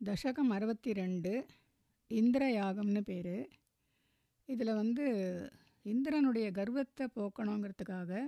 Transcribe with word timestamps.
தசகம் 0.00 0.52
அறுபத்தி 0.56 0.90
ரெண்டு 0.92 1.30
இந்திர 2.10 2.42
யாகம்னு 2.50 3.00
பேர். 3.00 3.36
இதில் 4.48 4.78
வந்து 4.78 5.04
இந்திரனுடைய 5.82 6.46
கர்வத்தை 6.50 7.06
போக்கணுங்கிறதுக்காக 7.16 8.22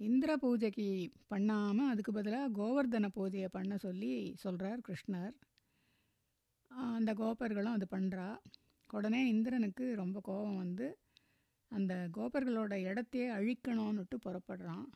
இந்திர 0.00 0.36
பூஜைக்கு 0.36 0.86
பண்ணாமல் 1.28 1.90
அதுக்கு 1.90 2.12
பதிலாக 2.12 2.52
கோவர்தன 2.60 3.10
பூஜையை 3.16 3.48
பண்ண 3.50 3.76
சொல்லி 3.76 4.12
சொல்கிறார் 4.44 4.86
கிருஷ்ணர். 4.88 5.34
அந்த 6.70 7.14
கோபர்களும் 7.14 7.76
அது 7.78 7.88
பண்ணுறா 7.96 8.28
உடனே 8.90 9.28
இந்திரனுக்கு 9.28 9.94
ரொம்ப 9.94 10.20
கோபம் 10.20 10.56
வந்து 10.56 10.88
அந்த 11.68 11.94
கோபர்களோட 12.18 12.74
இடத்தையே 12.90 13.28
அழிக்கணும்னுட்டு 13.30 14.18
புறப்படுறான். 14.28 14.88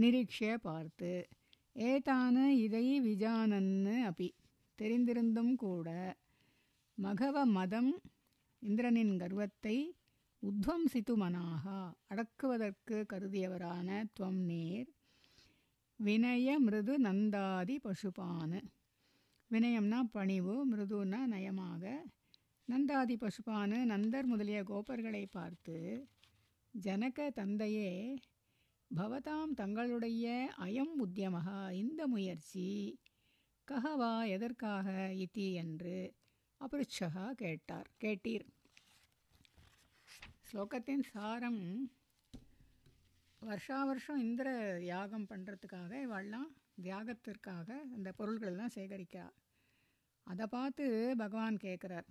நிரீட்சிய 0.00 0.54
பார்த்து 0.54 1.28
ஏதான 1.74 2.48
இதை 2.48 3.00
விஜானன்னு 3.00 4.02
அப்படி 4.02 4.34
தெரிந்திருந்தும் 4.78 5.54
கூட 5.54 5.88
மகவ 6.98 7.44
மதம் 7.44 7.92
இந்திரனின் 8.62 9.14
கர்வத்தை 9.16 9.76
உத்வம்சித்துமனாக 10.42 11.64
அடக்குவதற்கு 12.06 12.96
கருதியவரான 13.12 13.88
துவம் 14.14 14.42
நேர் 14.44 14.90
வினய 16.00 16.54
மிருது 16.58 16.94
நந்தாதி 16.98 17.76
பசுபான. 17.78 18.52
வினயம்னா 19.50 20.00
பணிவு 20.10 20.54
மிருதுனா 20.70 21.20
நயமாக. 21.26 21.84
நந்தாதி 22.68 23.16
பசுபானு 23.16 23.78
நந்தர் 23.84 24.24
முதலிய 24.24 24.60
கோபர்களை 24.62 25.26
பார்த்து 25.26 25.76
ஜனக 26.74 27.28
தந்தையே 27.30 27.92
பவதாம் 28.90 29.52
தங்களுடைய 29.54 30.26
அயம் 30.58 30.94
உத்தியமகா. 30.98 31.72
இந்த 31.72 32.06
முயற்சி 32.06 32.68
கஹவா 33.68 34.26
எதற்காக 34.26 34.86
இத்தி 35.14 35.52
என்று 35.52 35.94
அபிருச்சகா 36.60 37.32
கேட்டார். 37.32 37.88
கேட்டீர். 38.00 38.46
ஸ்லோகத்தின் 40.48 41.04
சாரம் 41.12 41.62
வருஷா 43.42 43.84
வருஷம் 43.84 44.18
இந்திர 44.18 44.48
யாகம் 44.84 45.28
பண்ணுறதுக்காக 45.28 45.92
இவெல்லாம் 46.02 46.50
தியாகத்திற்காக 46.82 47.68
அந்த 47.94 48.12
பொருள்களெல்லாம் 48.18 48.74
சேகரிக்கிறார் 48.74 49.36
அதை 50.26 50.46
பார்த்து 50.46 51.14
பகவான் 51.18 51.56
கேட்குறார் 51.56 52.08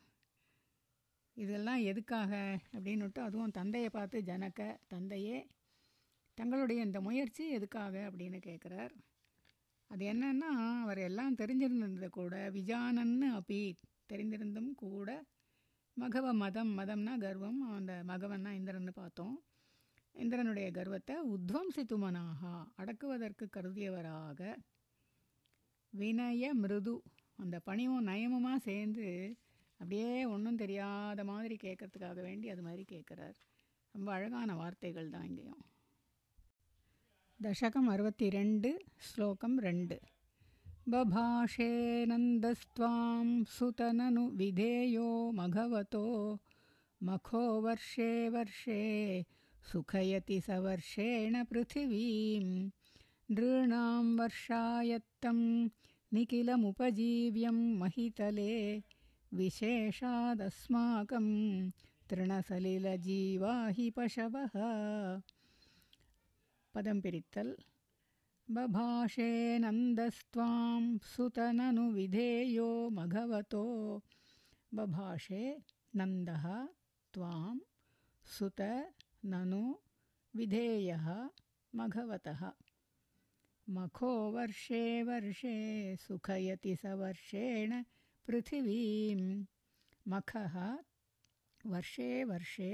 இதெல்லாம் 1.37 1.81
எதுக்காக 1.81 2.31
அப்படின்னுட்டு 2.73 3.21
அதுவும் 3.21 3.51
தந்தையை 3.51 3.89
பார்த்து 3.89 4.21
ஜனக்க 4.21 4.61
தந்தையே 4.87 5.37
தங்களுடைய 6.37 6.81
இந்த 6.83 7.01
முயற்சி 7.01 7.43
எதுக்காக 7.49 7.95
அப்படின்னு 8.09 8.39
கேட்குறார் 8.45 8.93
அது 9.91 10.03
என்னன்னா 10.13 10.49
அவர் 10.83 10.97
எல்லாம் 10.97 11.35
தெரிஞ்சிருந்தது 11.35 12.09
கூட. 12.19 12.35
விஜானன்னு 12.49 13.27
அப்பி 13.39 13.59
தெரிந்திருந்தும் 14.13 14.73
கூட 14.83 15.09
மகவ 15.97 16.27
மதம் 16.33 16.71
மதம்னா 16.77 17.13
கர்வம். 17.17 17.59
அந்த 17.77 17.93
மகவன்னா 18.07 18.51
இந்திரன்னு 18.59 18.93
பார்த்தோம். 18.93 19.35
இந்திரனுடைய 20.15 20.67
கர்வத்தை 20.71 21.15
உத்வம்சித்துமனாக 21.35 22.41
அடக்குவதற்கு 22.75 23.45
கருதியவராக 23.57 24.39
வினய 25.93 26.53
மிருது 26.53 26.95
அந்த 27.35 27.59
பணியும் 27.59 28.07
நயமுமாக 28.07 28.65
சேர்ந்து 28.69 29.07
அப்படியே 29.79 30.25
ஒன்றும் 30.25 30.55
தெரியாத 30.55 31.23
மாதிரி 31.23 31.55
கேட்கறதுக்காக 31.63 32.19
வேண்டி 32.21 32.47
அது 32.49 32.61
மாதிரி 32.61 32.83
கேட்குறார். 32.93 33.37
ரொம்ப 33.95 34.09
அழகான 34.13 34.55
வார்த்தைகள் 34.55 35.09
தான் 35.09 35.27
இங்கேயும். 35.29 35.63
दशकम् 37.43 37.87
अरवति 37.91 38.29
रेण्ड् 38.29 38.67
श्लोकं 39.05 39.53
रेण्ड्। 39.59 39.93
बभाषे 40.89 41.69
नन्दस्त्वां 42.09 43.43
सुतननु 43.53 44.25
विधेयो 44.39 45.07
मघवतो 45.37 46.03
मखो 47.03 47.41
वर्षे 47.61 48.11
वर्षे 48.35 48.81
सुखयति 49.71 50.39
स 50.47 50.59
वर्षेण 50.65 51.43
पृथिवीं 51.49 52.45
नृणां 53.31 54.05
वर्षायत्तं 54.19 55.39
निखिलमुपजीव्यं 56.13 57.59
महितले 57.79 58.53
विशेषादस्माकं 59.33 61.27
तृणसलिलजीवा 62.09 63.55
हि 63.77 63.89
पशवः 63.97 64.55
पदं 66.75 66.99
पिरित्तल् 67.03 67.51
बभाषे 68.55 69.31
नन्दस्त्वां 69.63 70.81
सुतननु 71.13 71.83
विधेयो 71.95 72.67
मघवतो 72.97 73.63
बभाषे 74.75 75.43
नन्दः 75.99 76.45
त्वां 77.13 77.55
सुत 78.35 78.61
ननु 79.33 79.63
विधेयः 80.33 81.07
मघवतः 81.73 82.43
मखो 83.67 84.13
वर्षे 84.35 84.81
वर्षे 85.09 85.55
सुखयति 86.05 86.75
स 86.83 86.93
वर्षेण 87.01 87.83
पृथिवीं 88.27 89.19
मखः 90.05 90.57
वर्षे 91.73 92.09
वर्षे 92.31 92.71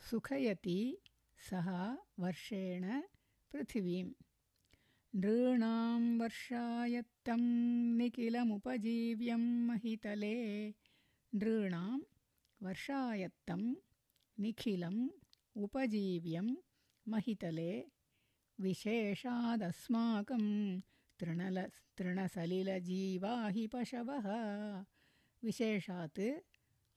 सुखयति 0.00 0.80
सः 1.50 1.70
वर्षेण 2.20 2.84
पृथिवीम् 3.52 4.12
नृणां 5.14 6.18
वर्षायत्तं 6.18 7.42
निखिलमुपजीव्यं 7.96 9.66
महितले। 9.66 10.68
नृणां 11.34 12.00
वर्षायत्तं 12.62 13.74
निखिलम् 14.38 15.08
उपजीव्यं 15.56 16.54
महितले। 17.08 17.84
विशेषादस्माकं 18.60 20.44
तृणल 21.20 21.58
तृणसलिलजीवा 21.98 23.48
हि 23.48 23.66
पशवः। 23.66 24.26
विशेषात् 25.42 26.20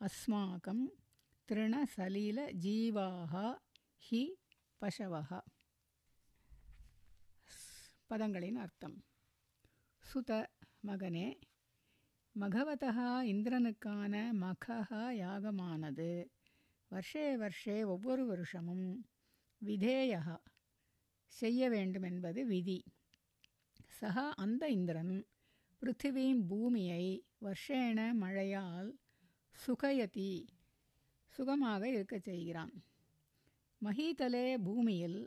अस्माकं 0.02 0.88
तृणसलिलजीवाः 1.50 3.34
हि 4.02 4.36
पशवः। 4.82 5.40
பதங்களின் 8.12 8.56
அர்த்தம். 8.56 9.04
சுத 10.04 10.46
மகனே 10.88 11.40
மகவதா 12.40 12.94
இந்திரனுக்கான 13.32 14.32
மகா 14.34 14.80
யாகமானது. 15.12 16.28
வருஷே 16.92 17.26
வருஷே 17.36 17.86
ஒவ்வொரு 17.86 18.26
வருஷமும் 18.26 19.06
விதேயா 19.66 20.38
செய்ய 21.26 21.70
வேண்டும் 21.70 22.04
என்பது 22.04 22.46
விதி. 22.46 22.84
சகா 24.02 24.30
அந்த 24.30 24.70
இந்திரன் 24.70 25.26
பிருத்திவீம் 25.82 26.48
பூமியை 26.48 27.06
வருஷேண 27.42 28.14
மழையால் 28.14 28.90
சுகயதி 29.68 30.48
சுகமாக 31.28 31.90
இருக்கச் 31.90 32.24
செய்கிறான். 32.24 32.74
மஹீதலே 33.82 34.58
பூமியில் 34.64 35.20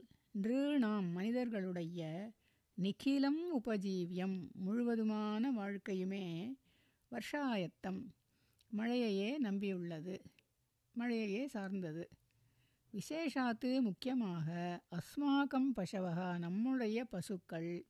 நிருணாம் 0.42 1.10
மனிதர்களுடைய 1.10 2.32
நிகிலம் 2.78 3.38
உபஜீவியம் 3.64 4.50
முழுவதுமான 4.54 5.52
வாழ்க்கையுமே 5.52 6.54
வருஷாயத்தம். 7.10 8.00
மழையையே 8.76 9.42
நம்பியுள்ளது. 9.42 10.20
மழையையே 10.98 11.46
சார்ந்தது. 11.46 12.10
விசேஷாத்து 12.92 13.80
முக்கியமாக 13.80 14.80
அஸ்மாக்கம் 14.90 15.68
பசவகா 15.76 16.38
நம்முடைய 16.38 17.04
பசுக்கள் 17.04 17.86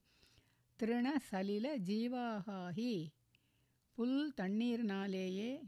திருண 0.76 1.16
சலில 1.30 1.66
ஜீவாகாகி 1.86 3.06
புல் 3.92 4.32
தண்ணீர்னாலேயே 4.40 5.62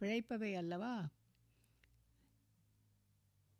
பிழைப்பவை 0.00 0.54
அல்லவா? 0.54 1.08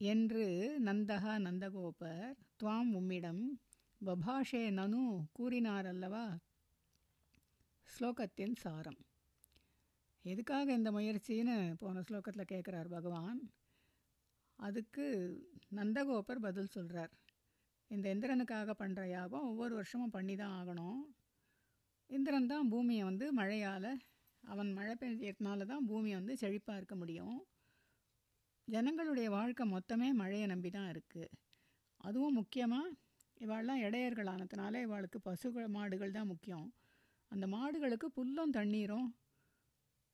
என்று 0.01 0.77
நந்தகா 0.85 1.39
நந்தகோபர் 1.39 2.35
துவாம் 2.63 2.93
உம்மிடம் 2.93 3.61
பபாஷே 4.01 4.71
நனு 4.71 5.29
கூறினார் 5.33 5.87
அல்லவா 5.87 6.39
ஸ்லோகத்தின் 7.89 8.55
சாரம் 8.55 9.01
எதுக்காக 10.25 10.73
இந்த 10.73 10.91
முயற்சின்னு 10.91 11.77
போன 11.77 12.01
ஸ்லோகத்தில் 12.01 12.51
கேட்குறார் 12.51 12.89
பகவான் 12.89 13.41
அதுக்கு 14.59 15.05
நந்தகோபர் 15.71 16.39
பதில் 16.39 16.67
சொல்கிறார் 16.67 17.13
இந்த 17.89 18.15
இந்திரனுக்காக 18.15 18.75
பண்ணுற 18.79 19.09
யாகம் 19.09 19.49
ஒவ்வொரு 19.49 19.75
வருஷமும் 19.75 20.11
பண்ணி 20.11 20.37
தான் 20.37 20.55
ஆகணும் 20.61 21.01
இந்திரன் 22.07 22.47
தான் 22.47 22.69
பூமியை 22.69 23.05
வந்து 23.05 23.33
மழையால் 23.33 23.91
அவன் 24.45 24.73
மழை 24.73 24.95
பெய்யறதுனால 24.95 25.67
தான் 25.67 25.87
பூமியை 25.87 26.17
வந்து 26.17 26.37
செழிப்பாக 26.37 26.77
இருக்க 26.77 26.95
முடியும். 26.95 27.39
ஜனங்களுடைய 28.69 29.31
வாழ்க்கை 29.31 29.67
மொத்தமே 29.69 30.13
மழையை 30.13 30.47
நம்பி 30.47 30.71
தான் 30.71 30.91
இருக்குது 30.91 31.29
அதுவும் 31.97 32.33
முக்கியமாக 32.33 32.97
இவாள்லாம் 33.41 33.83
இடையர்களானதுனால 33.87 34.83
இவாளுக்கு 34.87 35.19
பசுகள் 35.29 35.69
மாடுகள் 35.77 36.17
தான் 36.17 36.31
முக்கியம். 36.33 36.67
அந்த 37.33 37.47
மாடுகளுக்கு 37.47 38.09
புல்லும் 38.19 38.55
தண்ணீரும் 38.59 39.09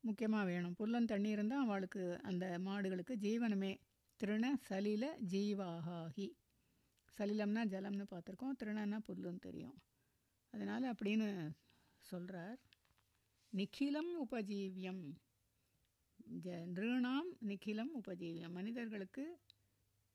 முக்கியமாக 0.05 0.44
வேணும். 0.50 0.75
புல்லும் 0.81 1.11
தண்ணீரும் 1.12 1.52
தான் 1.52 1.64
அவளுக்கு 1.67 2.02
அந்த 2.31 2.44
மாடுகளுக்கு 2.69 3.14
ஜீவனமே. 3.25 3.73
திருண 4.20 4.46
சலில 4.69 5.05
ஜீவாகாகி 5.32 6.28
சலிலம்னா 7.19 7.62
ஜலம்னு 7.75 8.06
பார்த்துருக்கோம். 8.12 8.56
திருணன்னா 8.61 8.99
புல்லுன்னு 9.08 9.46
தெரியும். 9.49 9.76
அதனால் 10.55 10.87
அப்படின்னு 10.93 11.28
சொல்கிறார் 12.06 12.58
நிখিலம் 13.52 14.12
உபஜீவியம். 14.25 15.02
ஜ 16.44 16.49
நிருணாம் 16.76 17.31
நிখিலம் 17.50 17.93
உபஜீவியம். 18.00 18.55
மனிதர்களுக்கு 18.58 19.25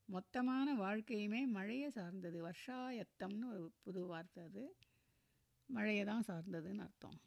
மொத்தமான 0.09 0.75
வாழ்க்கையுமே 0.79 1.41
மழையை 1.51 1.89
சார்ந்தது 1.91 2.41
வருஷாயத்தம்னு 2.43 3.47
ஒரு 3.55 3.65
புது 3.85 4.03
வார்த்தை 4.07 4.43
அது 4.45 4.65
மழையை 5.69 6.05
தான் 6.05 6.27
சார்ந்ததுன்னு 6.29 6.85
அர்த்தம் 6.85 7.19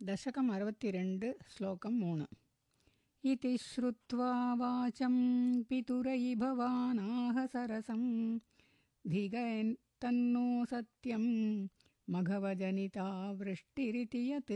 दशकम् 0.00 0.50
अरवति 0.52 0.90
रेण्ड् 0.90 1.24
श्लोकं 1.48 1.92
मूणु 1.92 2.26
इति 3.24 3.56
श्रुत्वा 3.60 4.28
वाचं 4.54 5.14
पितुरयि 5.62 6.34
भवानाह 6.34 7.44
सरसं 7.46 8.02
धिगन्तन्नो 9.04 10.44
सत्यं 10.64 11.24
मघवजनिता 12.08 13.08
वृष्टिरिति 13.32 14.22
यत् 14.30 14.54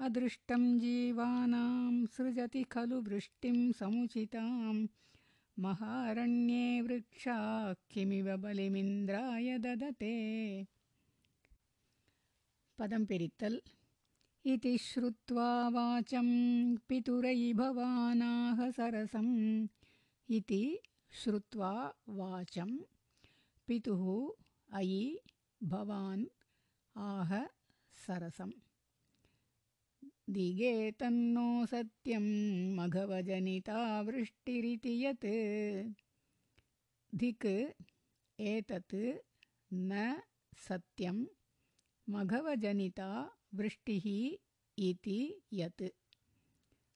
अदृष्टं 0.00 0.78
जीवानां 0.78 2.06
सृजति 2.06 2.62
खलु 2.62 3.00
वृष्टिं 3.00 3.72
समुचितां। 3.72 4.86
महारण्ये 5.58 6.80
वृक्षा 6.80 7.72
किमिव 7.90 8.36
बलिमिन्द्राय 8.36 9.58
ददते। 9.58 10.64
पदं 12.78 13.06
पिरित्तल्। 13.06 13.58
इति 14.46 14.78
श्रुत्वा 14.78 15.68
वाचं 15.68 16.28
पितुरयि 16.76 17.52
भवानाह 17.52 18.70
सरसम् 18.70 19.68
इति 20.30 20.78
श्रुत्वा 21.12 21.94
वाचं 22.08 22.78
पितुः 23.66 24.30
अयि 24.72 25.20
भवान् 25.62 26.24
आह 26.96 27.44
सरसम् 28.06 28.69
दिगे 30.30 30.90
तन्नो 30.90 31.66
सत्यं 31.66 32.26
मघवजनिता 32.76 34.02
वृष्टिरिति 34.02 35.04
यत्। 35.04 35.26
धिक् 37.14 37.46
एतत् 38.40 38.94
न 39.72 40.20
सत्यं 40.56 41.26
मघवजनिता 42.08 43.08
वृष्टिः 43.54 44.06
इति 44.78 45.42
यत्। 45.52 45.82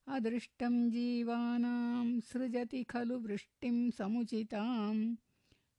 अदृष्टं 0.07 0.91
जीवानां 0.91 2.19
सृजति 2.19 2.83
खलु 2.83 3.19
वृष्टिं 3.19 3.91
समुचिताम्। 3.91 5.15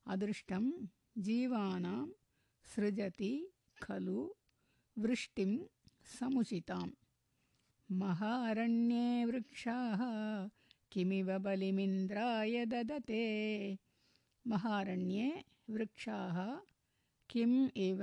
अदृष्टं 0.07 0.71
जीवानां 1.17 2.07
सृजति 2.75 3.33
खलु 3.83 4.33
वृष्टिं 4.97 5.59
समुचिताम् 6.19 7.06
महारण्ये 7.88 9.06
वृक्षाः 9.24 10.00
किमिव 10.92 11.28
बलिमिन्द्राय 11.38 12.64
ददते 12.66 13.24
महारण्ये 14.44 15.28
वृक्षाः 15.70 16.38
किम् 17.30 17.58
इव 17.80 18.00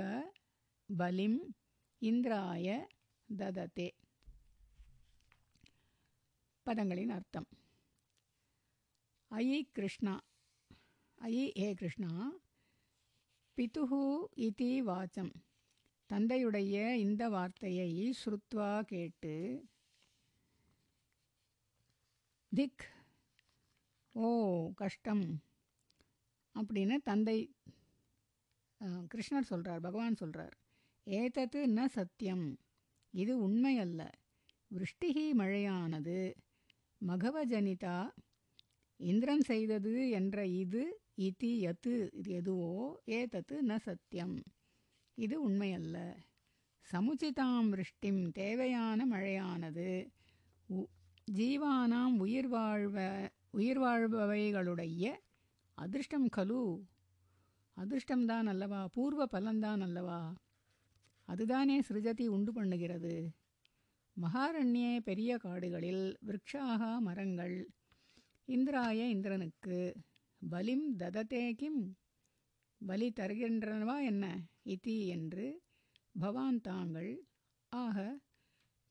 बलिम् 0.89 1.39
இந்திராய 2.01 2.67
தததே 3.29 3.87
பதங்களின் 6.65 7.11
அர்த்தம் 7.15 7.47
அயி 9.31 9.57
கிருஷ்ணா 9.75 10.13
அயி 11.21 11.43
ஏ 11.57 11.67
கிருஷ்ணா 11.73 12.11
பிதுஹு 13.57 14.01
இதி 14.47 14.71
வாச்சம் 14.81 15.33
தந்தையுடைய 16.09 16.75
இந்த 16.97 17.23
வார்த்தையை 17.29 17.89
ஸ்ருத்வா 18.13 18.71
கேட்டு 18.91 19.35
திக். 22.54 22.84
ஓ 24.14 24.26
கஷ்டம். 24.74 25.22
அப்படின்னு 26.54 26.96
தந்தை 27.02 27.36
கிருஷ்ணர் 28.80 29.48
சொல்கிறார் 29.50 29.80
பகவான் 29.80 30.14
சொல்கிறார் 30.14 30.54
ஏதத்து 31.06 31.60
ந 31.76 31.86
சத்தியம் 31.86 32.44
இது 33.14 33.32
உண்மையல்ல 33.48 34.02
விருஷ்டிகி 34.70 35.26
மழையானது. 35.40 36.18
மகவஜனிதா 37.00 37.96
இந்திரன் 39.00 39.40
செய்தது 39.40 39.94
என்ற 40.10 40.46
இது 40.46 40.82
இதி 41.18 41.52
யத்து 41.66 41.94
இது 42.12 42.30
எதுவோ 42.32 42.70
ஏதத்து 43.10 43.58
ந 43.62 43.78
சத்தியம் 43.78 44.36
இது 45.18 45.50
உண்மையல்ல 45.50 45.96
சமுச்சிதாம் 46.88 47.68
விருஷ்டிம் 47.72 48.22
தேவையான 48.32 49.06
மழையானது. 49.06 49.88
ஜீவானாம் 51.32 52.18
உயிர் 52.18 52.48
வாழ்வ 52.48 53.28
உயிர் 53.50 53.80
வாழ்பவைகளுடைய 53.80 55.12
அதிர்ஷ்டம் 55.74 56.28
கலு. 56.36 56.80
அதிர்ஷ்டம்தான் 57.76 58.46
அல்லவா? 58.46 58.88
பூர்வ 58.88 59.26
பலன்தான் 59.32 59.80
அல்லவா? 59.80 60.34
அதுதானே 61.24 61.80
சிருஜதி 61.80 62.26
உண்டு 62.26 62.52
பண்ணுகிறது. 62.52 63.28
மகாரண்யே 64.20 65.00
பெரிய 65.00 65.36
காடுகளில் 65.36 66.16
விருட்சாக 66.26 67.00
மரங்கள். 67.00 67.68
இந்திராய 68.46 69.08
இந்திரனுக்கு 69.08 69.94
பலிம் 70.48 70.96
தததே 70.96 71.52
கிம்? 71.52 71.96
பலி 72.86 73.12
தருகின்றனவா 73.20 74.04
என்ன? 74.04 74.42
இத்தி 74.64 75.06
என்று 75.06 75.62
பவான் 76.18 76.60
தாங்கள் 76.60 77.24
ஆக 77.68 78.18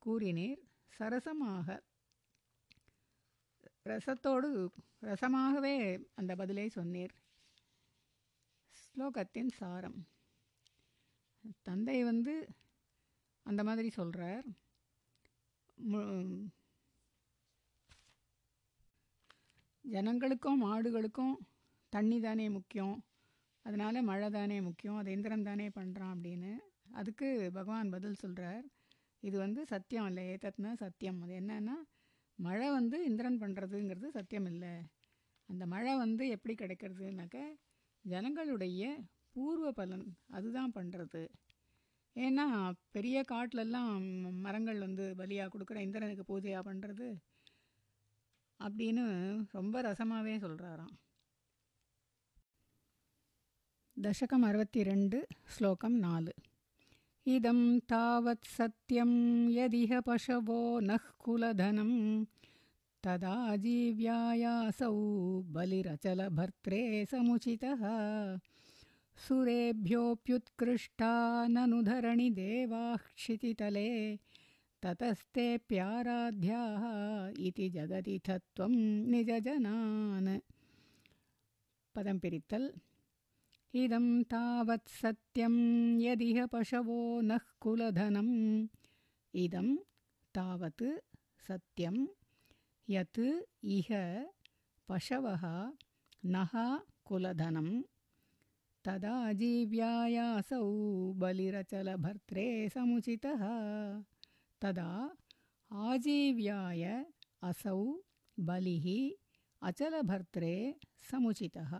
கூறினீர். 0.06 0.62
சரசமாக 0.98 1.84
ரசத்தோடு 3.86 4.50
ரசமாகவே 5.02 5.76
அந்த 6.16 6.32
பதிலை 6.36 6.66
சொன்னீர். 6.76 7.14
ஸ்லோகத்தின் 8.82 9.52
சாரம். 9.60 10.00
தந்தை 11.68 11.98
வந்து 12.04 12.34
அந்த 13.46 13.62
மாதிரி 13.64 13.90
சொல்கிறார் 13.90 14.46
ஜனங்களுக்கும் 19.86 20.62
மாடுகளுக்கும் 20.66 21.34
தண்ணி 21.94 22.18
தானே 22.20 22.46
முக்கியம். 22.50 22.96
அதனால் 23.66 24.08
மழை 24.10 24.30
தானே 24.30 24.58
முக்கியம். 24.62 24.98
அதை 24.98 25.14
இந்திரன் 25.14 25.48
தானே 25.50 25.68
பண்ணுறான் 25.70 26.14
அப்படின்னு. 26.16 26.52
அதுக்கு 27.00 27.28
பகவான் 27.54 27.94
பதில் 27.96 28.22
சொல்கிறார் 28.24 28.64
இது 29.28 29.38
வந்து 29.38 29.62
சத்தியம் 29.66 30.08
இல்லை. 30.10 30.24
ஏத்தத்னா 30.34 30.72
சத்தியம். 30.84 31.20
அது 31.22 31.34
என்னன்னா 31.42 31.76
மழை 32.40 32.68
வந்து 32.70 32.98
இந்திரன் 33.06 33.42
பண்ணுறதுங்கிறது 33.42 34.08
சத்தியம் 34.10 34.46
இல்லை 34.46 34.74
அந்த 35.50 35.66
மழை 35.66 35.94
வந்து 35.98 36.24
எப்படி 36.30 36.54
கிடைக்கிறதுனாக்க 36.54 37.40
ஜனங்களுடைய 38.06 38.84
பூர்வ 39.32 39.72
பலன் 39.72 40.06
அதுதான் 40.28 40.76
பண்ணுறது 40.76 41.22
ஏன்னா 42.16 42.46
பெரிய 42.92 43.24
காட்டிலெல்லாம் 43.24 43.94
மரங்கள் 44.40 44.80
வந்து 44.80 45.06
பலியாக 45.16 45.50
கொடுக்குற 45.50 45.78
இந்திரனுக்கு 45.82 46.26
பூஜையாக 46.28 46.68
பண்ணுறது 46.70 47.08
அப்படின்னு 48.60 49.06
ரொம்ப 49.52 49.82
ரசமாகவே 49.82 50.36
சொல்கிறாராம் 50.38 50.94
தசகம் 53.98 54.46
அறுபத்தி 54.48 54.84
ரெண்டு 54.84 55.18
ஸ்லோகம் 55.44 55.98
நாலு. 56.00 56.32
इदं 57.28 57.80
तावत् 57.80 58.46
सत्यं 58.46 59.50
यदिह 59.50 60.00
पशवो 60.00 60.80
नः 60.80 60.98
कुलधनं। 60.98 62.26
तदा 63.04 63.56
जीव्यायासौ 63.56 65.42
बलिरचलभर्त्रे 65.42 67.06
समुचितः। 67.06 67.80
सुरेभ्योऽप्युत्कृष्टा 69.28 71.48
ननु 71.48 71.82
धरणि 71.82 72.30
देवाः 72.30 72.96
क्षितितले 72.96 74.20
ततस्तेऽप्याराध्याः 74.82 77.48
इति 77.48 77.70
जगदिथत्वं 77.70 79.12
निजजनान्। 79.12 80.40
पदं 81.96 82.20
पिरित्तल्। 82.20 82.70
इदं 83.76 84.24
तावत् 84.24 84.90
सत्यं 84.90 85.54
यदिह 86.02 86.46
पशवो 86.46 87.22
नः 87.22 87.46
कुलधनम् 87.60 88.68
इदं 89.36 89.76
तावत् 90.36 90.84
सत्यं 91.48 92.08
यत् 92.90 93.20
इह 93.64 93.90
पशवः 94.90 95.74
नः 96.26 96.54
कुलधनं। 97.06 97.82
तदा 98.86 99.34
जीव्यायासौ 99.34 100.68
बलिरचलभर्त्रे 101.14 102.70
समुचितः। 102.70 103.42
तदा 104.62 105.16
आजीव्याय 105.72 107.06
असौ 107.44 107.80
बलिः 108.40 108.88
अचलभर्त्रे 109.68 110.76
समुचितः 111.12 111.80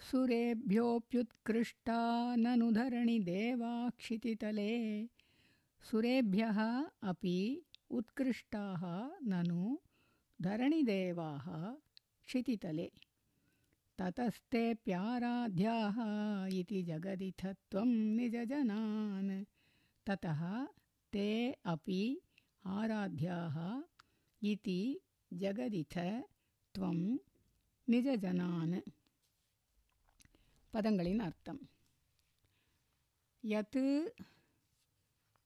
सुरेभ्योऽप्युत्कृष्टा 0.00 1.98
ननु 2.36 2.70
धरणिदेवाक्षितितले 2.72 4.70
सुरेभ्यः 5.90 6.58
अपि 7.02 7.62
उत्कृष्टाः 7.90 8.82
ननु 9.28 9.78
धरणिदेवाः 10.42 11.46
क्षितितले। 12.26 12.90
ततस्ते 13.98 14.74
प्याराध्याः 14.74 15.96
इति 16.58 16.82
जगदिथ 16.82 17.46
त्वं 17.70 17.90
निजजनान्। 18.16 19.44
ततः 20.06 20.66
ते 21.12 21.52
अपि 21.64 22.20
आराध्याः 22.66 23.82
इति 24.42 25.00
जगदिथ 25.32 25.98
त्वं 26.74 27.18
निजजनान्। 27.88 28.80
பதங்களின் 30.72 31.18
அர்த்தம். 31.18 31.70
யத்து 33.42 33.84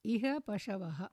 இக 0.05 0.35
பசவக 0.47 1.09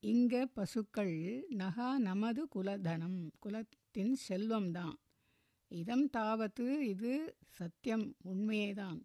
இங்க 0.00 0.46
பசுக்கள் 0.46 1.46
நகா 1.50 1.96
நமது 1.98 2.48
குலதனம் 2.54 3.30
குலத்தின் 3.38 4.16
செல்வம்தான். 4.28 4.96
இதம் 5.68 6.10
தாவத்து 6.16 6.66
இது 6.80 7.36
சத்தியம் 7.48 8.16
உண்மையேதான். 8.24 9.00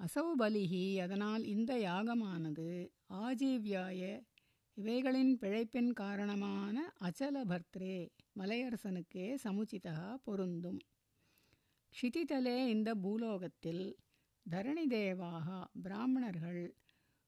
அசௌபலிகி 0.00 0.98
அதனால் 0.98 1.44
இந்த 1.44 1.72
யாகமானது 1.78 2.90
ஆஜீவ்யாய 3.08 4.22
இவைகளின் 4.74 5.38
பிழைப்பின் 5.40 5.92
காரணமான 5.92 6.92
அச்சல 7.00 7.44
பர்த்ரே 7.44 7.96
மலையரசனுக்கே 8.38 9.26
சமுச்சிதா 9.44 9.96
பொருந்தும். 10.22 10.80
க்ஷிதிதலே 11.94 12.56
இந்த 12.66 12.90
பூலோகத்தில் 12.94 13.84
தரணி 14.46 14.84
தேவாக 14.86 15.48
பிராமணர்கள் 15.82 16.62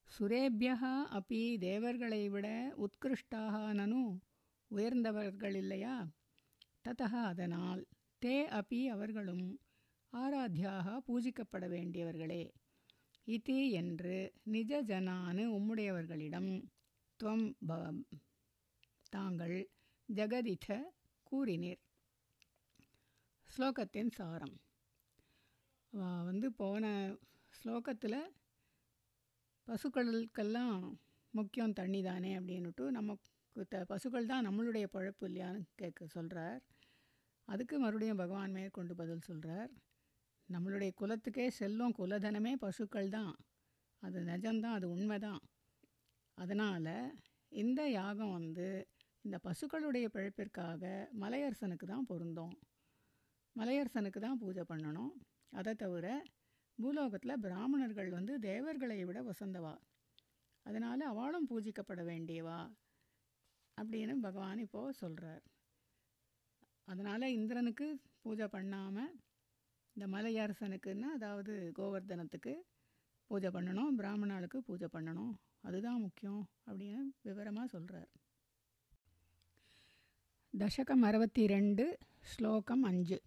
சுரேபியா 0.08 0.92
அப்பி 1.18 1.40
தேவர்களை 1.58 2.22
விட 2.28 2.46
உத்கிருஷ்டாக 2.84 3.54
நனு 3.80 4.00
உயர்ந்தவர்கள் 4.70 5.56
இல்லையா? 5.62 5.96
ததா 6.84 7.10
அதனால் 7.30 7.82
தே 8.22 8.36
அப்பி 8.58 8.80
அவர்களும் 8.86 9.46
ஆராத்தியாக 10.12 10.96
பூஜிக்கப்பட 11.08 11.64
வேண்டியவர்களே. 11.68 12.42
இது 13.26 13.58
என்று 13.72 14.16
நிஜ 14.54 14.82
ஜனானு 14.82 15.44
உம்முடையவர்களிடம் 15.58 16.50
துவம் 17.20 17.46
தாங்கள் 19.12 19.56
ஜெகதித 20.08 20.68
கூறினீர். 21.32 21.83
ஸ்லோகத்தின் 23.56 24.08
சாரம். 24.08 24.54
வந்து 26.28 26.52
போன 26.52 26.84
ஸ்லோகத்தில் 27.54 28.16
பசுக்களுக்கெல்லாம் 29.66 30.78
முக்கியம் 31.34 31.72
தண்ணி 31.72 32.00
தானே 32.02 32.32
அப்படின்னுட்டு 32.38 32.84
நமக்கு 32.90 33.28
த 33.66 33.84
பசுக்கள் 33.84 34.26
தான் 34.26 34.46
நம்மளுடைய 34.46 34.86
பழப்பு 34.96 35.24
இல்லையான்னு 35.28 35.62
கேட்க 35.76 36.06
சொல்கிறார் 36.06 36.58
அதுக்கு 37.48 37.78
மறுபடியும் 37.78 38.16
பகவான் 38.16 38.50
மேற்கொண்டு 38.50 38.94
பதில் 38.94 39.26
சொல்கிறார் 39.28 39.72
நம்மளுடைய 40.48 40.92
குலத்துக்கே 41.00 41.48
செல்லும் 41.60 41.96
குலதனமே 41.98 42.54
பசுக்கள் 42.56 43.08
தான். 43.08 43.32
அது 44.02 44.20
நிஜம்தான் 44.24 44.78
அது 44.78 44.88
உண்மைதான். 44.90 45.42
அதனால் 46.38 46.92
இந்த 47.52 47.90
யாகம் 47.90 48.32
வந்து 48.32 48.68
இந்த 49.22 49.36
பசுக்களுடைய 49.38 50.06
பிழைப்பிற்காக 50.14 50.82
மலையரசனுக்கு 51.20 51.86
தான் 51.86 52.06
பொருந்தோம். 52.06 52.56
மலையரசனுக்கு 53.58 54.20
தான் 54.26 54.40
பூஜை 54.42 54.62
பண்ணணும். 54.70 55.12
அதை 55.58 55.72
தவிர 55.82 56.06
பூலோகத்தில் 56.78 57.42
பிராமணர்கள் 57.44 58.08
வந்து 58.18 58.32
தேவர்களை 58.50 58.96
விட 59.08 59.18
வசந்தவா. 59.30 59.74
அதனால் 60.66 61.02
அவளும் 61.12 61.48
பூஜிக்கப்பட 61.50 62.02
வேண்டியவா 62.10 62.60
அப்படின்னு 63.78 64.14
பகவான் 64.26 64.62
இப்போது 64.64 64.98
சொல்கிறார் 65.02 65.42
அதனால் 66.92 67.34
இந்திரனுக்கு 67.36 67.86
பூஜை 68.24 68.46
பண்ணாமல் 68.54 69.12
இந்த 69.96 70.06
மலையரசனுக்குன்னா 70.14 71.08
அதாவது 71.18 71.52
கோவர்தனத்துக்கு 71.78 72.54
பூஜை 73.30 73.50
பண்ணணும் 73.56 73.92
பிராமணாளுக்கு 74.00 74.58
பூஜை 74.68 74.88
பண்ணணும். 74.96 75.34
அதுதான் 75.66 76.00
முக்கியம் 76.06 76.42
அப்படின்னு 76.68 77.02
விவரமாக 77.26 77.66
சொல்கிறார் 77.74 78.10
தசகம் 80.54 81.04
அறுபத்தி 81.08 81.44
ரெண்டு 81.54 81.84
ஸ்லோகம் 82.32 82.84
அஞ்சு. 82.90 83.18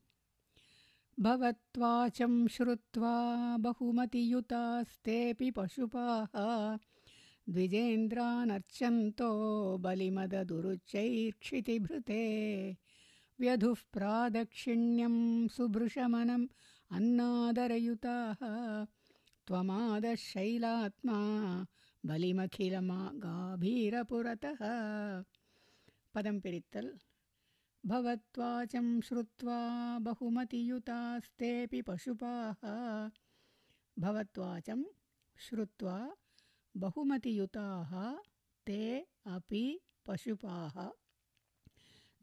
भवत्वाचं 1.20 2.48
श्रुत्वा 2.48 3.56
बहुमतियुतास्तेऽपि 3.60 5.52
पशुपाः। 5.52 6.78
द्विजेन्द्रानर्चन्तो 7.50 9.78
बलिमददुरुचैक्षितिभृते 9.78 12.76
व्यधुः 13.40 13.76
प्रादक्षिण्यं 13.94 15.48
सुभृशमनम् 15.48 16.48
अन्नादरयुताः। 16.92 18.86
त्वमादशैलात्मा 19.48 21.20
बलिमखिलमा 22.06 23.12
गाभीरपुरतः 23.14 24.58
पदंपिरित्तल् 26.14 27.07
भवत्वाचं 27.88 29.02
श्रुत्वा 29.02 29.98
बहुमतियुतास्तेऽपि 30.02 31.82
पशुपाः। 31.82 33.10
भवत्वाचं 34.00 34.84
श्रुत्वा 35.38 36.16
बहुमतियुताः 36.78 38.22
ते 38.68 39.06
अपि 39.26 39.80
पशुपाः। 40.06 40.90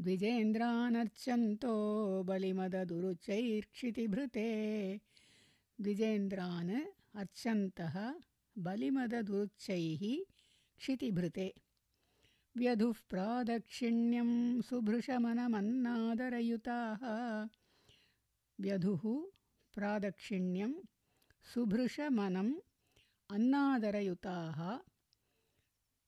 द्विजेन्द्रानर्चन्तो 0.01 2.23
बलिमददुरुचैर्क्षितिभृते। 2.23 5.01
द्विजेन्द्रान् 5.81 6.81
अर्चन्तः 7.15 8.15
बलिमददुरुच्चैः 8.59 10.25
क्षितिभृते 10.79 11.55
व्यधुः 12.56 13.00
प्रादक्षिण्यं 13.12 14.32
सुभृशमनमन्नादरयुताः 14.70 17.04
व्यधुः 18.60 19.04
प्रादक्षिण्यं 19.74 20.74
सुभृशमनम् 21.46 22.54
अन्नादरयुताः 23.30 24.60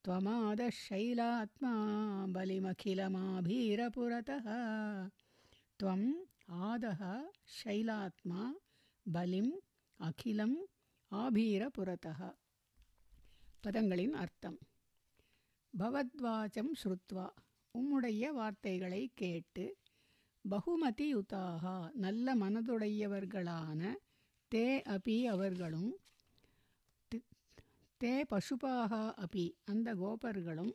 त्वमादशैलात्मा 0.04 1.72
बलिमखिलमाभीरपुरतः 2.36 4.46
त्वम् 5.80 6.06
आदः 6.68 7.02
शैलात्मा 7.58 8.42
பலிம் 9.06 9.52
அகிலம் 10.00 10.58
ஆபீரபுரதः 11.10 12.20
பதங்களின் 13.64 14.14
அர்த்தம் 14.22 14.58
பவத்வாச்சம் 15.73 16.71
ஸ்ருத்வா. 16.81 17.27
உம்முடைய 17.75 18.25
வார்த்தைகளை 18.31 19.01
கேட்டு 19.13 19.65
பகுமதி 20.45 21.07
யுதாகா 21.15 21.75
நல்ல 21.95 22.35
மனதுடையவர்களான 22.35 23.81
தே 24.51 24.67
அபி 24.95 25.17
அவர்களும் 25.33 25.91
தே 28.01 28.13
பசுபாக 28.31 28.93
அபி 29.25 29.45
அந்த 29.65 29.95
கோபர்களும் 29.95 30.73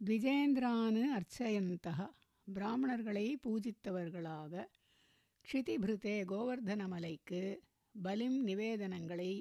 த்விஜேந்திரானு 0.00 1.02
அர்ச்சயந்தக 1.18 2.00
பிராமணர்களை 2.46 3.26
பூஜித்தவர்களாக 3.44 4.54
க்ஷிதிபிருத்தே 5.44 6.16
கோவர்தனமலைக்கு 6.32 7.42
பலிம் 7.94 8.38
நிவேதனங்களை 8.46 9.32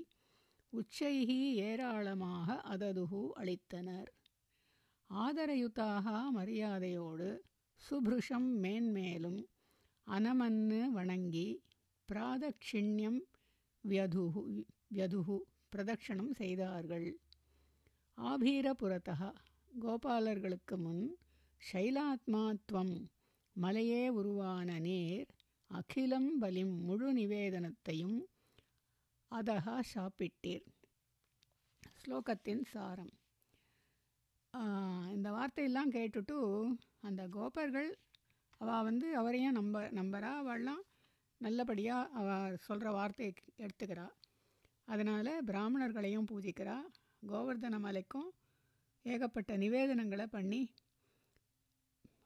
உச்சைகி 0.74 1.40
ஏராளமாக 1.70 2.58
அததுகு 2.74 3.22
அளித்தனர். 3.42 4.10
ஆதரயுதாக 5.14 6.24
மரியாதையோடு 6.36 7.42
சுபிருஷம் 7.90 8.50
மேன்மேலும் 8.62 9.50
அனமன்னு 10.08 10.86
வணங்கி 10.86 11.64
பிராதக்ஷிண்யம் 12.10 13.20
வியதுகு 13.88 14.66
வியதுகு 14.96 15.38
பிரதக்ஷணம் 15.72 16.32
செய்தார்கள். 16.32 17.20
ஆபீரபுரத்தா 18.18 19.36
கோபாலர்களுக்கு 19.82 20.78
முன் 20.78 21.18
சைலாத்மாத்வம் 21.72 23.06
மலையே 23.54 24.10
உருவான 24.10 24.80
நேர் 24.80 25.28
அகிலம் 25.70 26.32
பலிம் 26.40 26.76
முழு 26.82 27.14
நிவேதனத்தையும் 27.14 28.20
அதகா 29.32 29.80
சாப்பிட்டீர். 29.94 30.66
ஸ்லோகத்தின் 32.02 32.66
சாரம். 32.66 33.14
இந்த 35.14 35.28
வார்த்தையெல்லாம் 35.32 35.92
கேட்டுட்டு 35.92 36.38
அந்த 37.02 37.28
கோபர்கள் 37.28 37.90
அவள் 38.62 38.84
வந்து 38.84 39.08
அவரையும் 39.18 39.58
நம்ப 39.60 39.78
நம்புகிறா 40.00 40.32
அவள்லாம் 40.42 40.84
நல்லபடியாக 41.42 42.10
அவள் 42.20 42.58
சொல்கிற 42.58 42.92
வார்த்தையை 42.92 43.34
எடுத்துக்கிறா. 43.58 44.08
அதனால் 44.88 45.32
பிராமணர்களையும் 45.46 46.30
பூஜிக்கிறா. 46.32 46.76
கோவர்தன 47.28 47.80
மலைக்கும் 47.80 48.30
ஏகப்பட்ட 49.06 49.52
நிவேதனங்களை 49.58 50.28
பண்ணி 50.28 50.62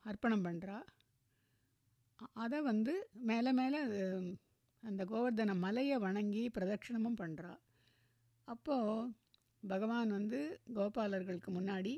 அர்ப்பணம் 0.02 0.46
பண்ணுறா 0.46 0.78
அதை 2.34 2.62
வந்து 2.62 2.94
மேலே 3.22 3.52
மேலே 3.52 3.80
அந்த 4.84 5.02
கோவர்தன 5.06 5.56
மலையை 5.60 5.98
வணங்கி 5.98 6.44
பிரதட்சிணமும் 6.48 7.20
பண்ணுறா 7.22 7.54
அப்போது 8.48 9.14
பகவான் 9.64 10.10
வந்து 10.10 10.40
கோபாலர்களுக்கு 10.76 11.50
முன்னாடி 11.52 11.94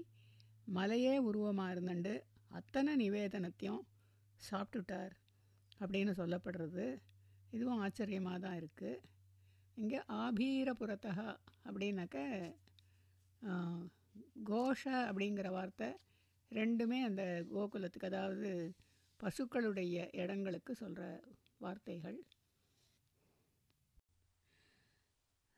மலையே 0.75 1.13
உருவமாக 1.29 1.73
இருந்துண்டு. 1.73 2.13
அத்தனை 2.57 2.91
நிவேதனத்தையும் 3.01 3.83
சாப்பிட்டுட்டார் 4.49 5.13
அப்படின்னு 5.81 6.13
சொல்லப்படுறது. 6.19 6.85
இதுவும் 7.55 7.81
ஆச்சரியமாக 7.85 8.39
தான் 8.45 8.57
இருக்குது 8.61 9.03
இங்கே 9.81 9.99
ஆபீரபுரத்தா 10.23 11.13
அப்படின்னாக்க 11.67 12.17
கோஷ 14.49 14.83
அப்படிங்கிற 15.09 15.47
வார்த்தை 15.57 15.89
ரெண்டுமே 16.51 16.99
அந்த 17.07 17.23
கோகுலத்துக்கு 17.53 18.09
அதாவது 18.09 18.49
பசுக்களுடைய 19.19 19.95
இடங்களுக்கு 20.23 20.71
சொல்கிற 20.81 21.05
வார்த்தைகள். 21.65 22.17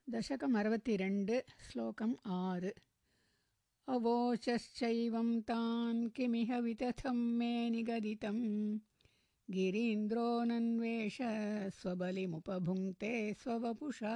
தசகம் 0.08 0.56
அறுபத்தி 0.60 0.94
ரெண்டு 1.04 1.36
ஸ்லோகம் 1.68 2.16
ஆறு. 2.44 2.72
अवोचश्चैवं 3.94 5.42
तान् 5.42 6.10
किमिह 6.10 6.58
वितथं 6.58 7.16
मे 7.16 7.70
निगदितं 7.70 8.38
गिरीन्द्रो 9.50 10.44
नन्वेष 10.44 11.18
स्वबलिमुपभुङ्क्ते 11.80 13.34
स्ववपुषा। 13.34 14.14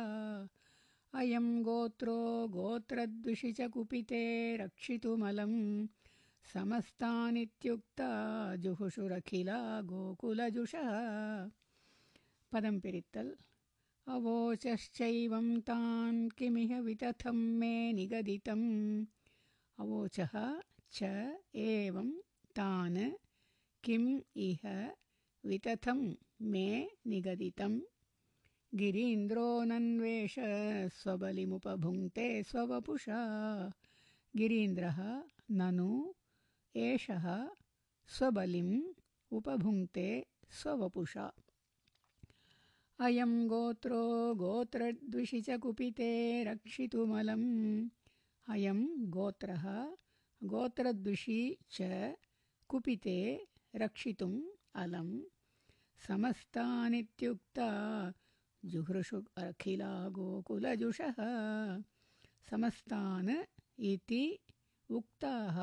अयं 1.14 1.48
गोत्रो 1.64 2.48
गोत्रद्विषि 2.48 3.52
च 3.52 3.62
कुपिते 3.62 4.24
रक्षितुमलं 4.58 5.54
समस्तानित्युक्ता 6.54 8.10
जुहुषुरखिला 8.56 9.82
गोकुलजुषः। 9.82 10.90
पदं 12.52 12.80
पिरित्तल्। 12.80 13.32
अवोचश्चैवं 14.08 15.60
तान् 15.62 16.30
किमिह 16.30 16.80
वितथं 16.80 17.38
मे 17.60 17.94
निगदितम् 17.94 19.06
अवोचः 19.80 20.34
च 20.96 21.04
एवं 21.56 22.10
तान् 22.58 22.98
किम् 23.84 24.22
इह 24.38 24.62
वितथं 25.46 26.00
मे 26.52 26.68
निगदितं 27.08 27.74
गिरीन्द्रो 28.82 29.48
नन्वेष 29.64 30.36
स्वबलिमुपभुङ्क्ते 31.00 32.28
स्ववपुषा। 32.44 33.20
गिरीन्द्रः 34.36 35.00
ननु 35.60 35.90
एषः 36.76 37.26
स्वबलिम् 38.18 38.76
उपभुङ्क्ते 39.38 40.08
स्ववपुषा। 40.62 41.26
अयं 43.00 43.34
गोत्रो 43.48 44.04
गोत्रद्विषि 44.44 45.42
च 45.42 45.58
कुपिते 45.64 46.12
रक्षितुमलम् 46.44 47.48
अयं 48.48 48.86
गोत्रः 49.12 49.96
गोत्रद्विषी 50.44 51.58
च 51.72 51.82
कुपिते 52.68 53.48
रक्षितुम् 53.76 54.42
अलं 54.76 55.22
समस्तानित्युक्ता 56.08 57.70
जुहृषु 58.66 59.24
अखिला 59.38 60.10
गोकुलजुषः। 60.10 61.16
समस्तान् 62.50 63.32
इति 63.80 64.40
उक्ताः 64.90 65.58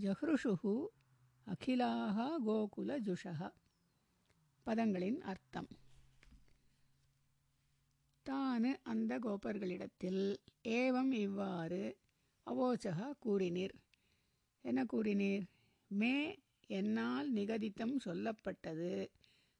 जहृषुः 0.00 0.62
अखिलाः 1.52 2.38
गोकुलजुषः। 2.38 3.50
पदङ्गलिन् 4.66 5.22
अर्थम् 5.22 5.85
தானு 8.30 8.74
அந்த 8.82 9.18
கோபர்களிடத்தில் 9.18 10.36
ஏவம் 10.68 11.12
இவ்வாறு 11.12 11.96
அவோச்சகா 12.46 13.12
கூறினீர். 13.26 13.74
என்ன 14.60 14.84
கூறினீர்? 14.92 15.44
மே 15.86 16.38
என்னால் 16.66 17.32
நிகதித்தம் 17.32 17.96
சொல்லப்பட்டது. 18.04 19.08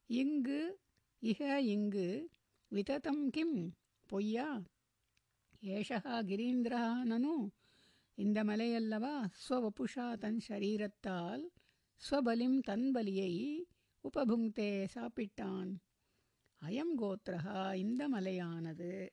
இங்கு 0.06 0.80
இக 1.22 1.58
இங்கு 1.58 2.30
விததம் 2.68 3.30
கிம்? 3.30 3.74
பொய்யா? 4.06 4.62
ஏஷகா 5.62 6.16
கிரீந்திரா 6.22 6.82
நனு? 7.04 7.48
இந்த 8.14 8.44
மலையல்லவா? 8.44 9.28
ஸ்வவபுஷா 9.48 10.18
தன் 10.18 10.40
ஷரீரத்தால் 10.48 11.44
ஸ்வபலிம் 12.10 12.58
தன் 12.60 12.90
பலியை 12.94 13.62
உபபுங்தே 14.04 14.86
சாப்பிட்டான். 14.94 15.76
அயம் 16.62 16.94
கோத்ரஹா 16.98 17.74
இந்த 17.74 18.08
மலையானது. 18.08 19.08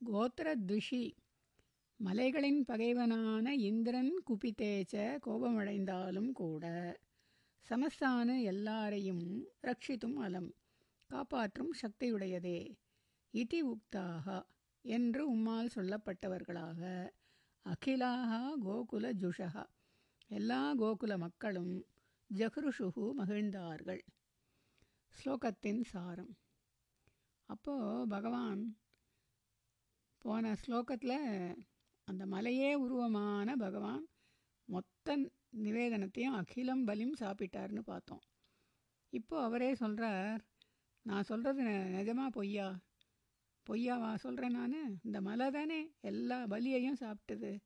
கோத்திரத்விஷி 0.00 1.12
மலைகளின் 2.00 2.64
பகைவனான 2.64 3.54
இந்திரன் 3.54 4.22
குபித்தேச்ச 4.26 4.94
கோபமடைந்தாலும் 5.26 6.32
கூட 6.32 6.64
சமஸ்தான 7.68 8.42
எல்லாரையும் 8.42 9.24
ரட்சித்தும் 9.62 10.16
அலம் 10.16 10.50
காப்பாற்றும் 11.06 11.72
சக்தியுடையதே. 11.82 12.60
இதி 13.34 13.60
உக்தாக 13.64 14.42
என்று 14.84 15.36
உம்மால் 15.36 15.70
சொல்லப்பட்டவர்களாக 15.74 16.80
அகிலாகா 17.66 18.42
கோகுல 18.64 19.12
ஜுஷகா 19.20 19.64
எல்லா 20.28 20.74
கோகுல 20.74 21.18
மக்களும் 21.18 21.74
ஜஹ்ருஷுகு 22.30 23.06
மகிழ்ந்தார்கள். 23.12 24.02
ஸ்லோகத்தின் 25.18 25.84
சாரம். 25.84 26.36
அப்போது 27.48 28.08
பகவான் 28.08 28.78
போன 30.18 30.56
ஸ்லோகத்தில் 30.66 31.56
அந்த 32.04 32.26
மலையே 32.26 32.80
உருவமான 32.80 33.56
பகவான் 33.56 34.08
மொத்த 34.64 35.16
நிவேதனத்தையும் 35.56 36.36
அகிலம் 36.40 36.84
பலியும் 36.84 37.16
சாப்பிட்டார்னு 37.20 37.78
பார்த்தோம். 37.78 38.22
இப்போ 39.10 39.42
அவரே 39.42 39.74
சொல்கிறார் 39.74 40.42
நான் 41.02 41.22
சொல்கிறது 41.22 41.62
நிஜமா 41.96 42.26
பொய்யா? 42.28 42.78
பொய்யாவா 43.70 44.14
சொல்கிறேன் 44.14 44.50
நான்? 44.50 45.00
இந்த 45.02 45.20
மலை 45.20 45.50
தானே 45.50 45.94
எல்லா 46.00 46.46
பலியையும் 46.46 47.00
சாப்பிட்டது. 47.00 47.60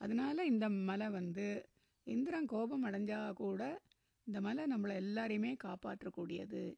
அதனால் 0.00 0.46
இந்த 0.46 0.68
மலை 0.68 1.08
வந்து 1.08 1.68
இந்திரன் 2.04 2.46
கோபம் 2.46 2.84
அடைஞ்சா 2.84 3.32
கூட 3.32 3.80
இந்த 4.27 4.41
மலை 4.41 4.65
நம்மளை 4.65 4.95
எல்லாரையுமே 4.95 5.55
காப்பாற்றக்கூடியது 5.63 6.77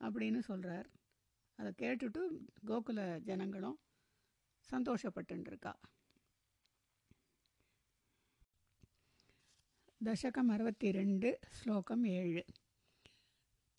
அப்படின்னு 0.00 0.40
சொல்கிறார் 0.40 0.90
அதை 1.58 1.72
கேட்டுட்டு 1.78 2.42
கோகுல 2.66 3.20
ஜனங்களும் 3.20 3.80
சந்தோஷப்பட்டுருக்கா 4.68 5.74
தசகம் 10.00 10.48
அறுபத்தி 10.48 10.92
ரெண்டு 10.92 11.38
ஸ்லோகம் 11.52 12.04
ஏழு 12.14 12.44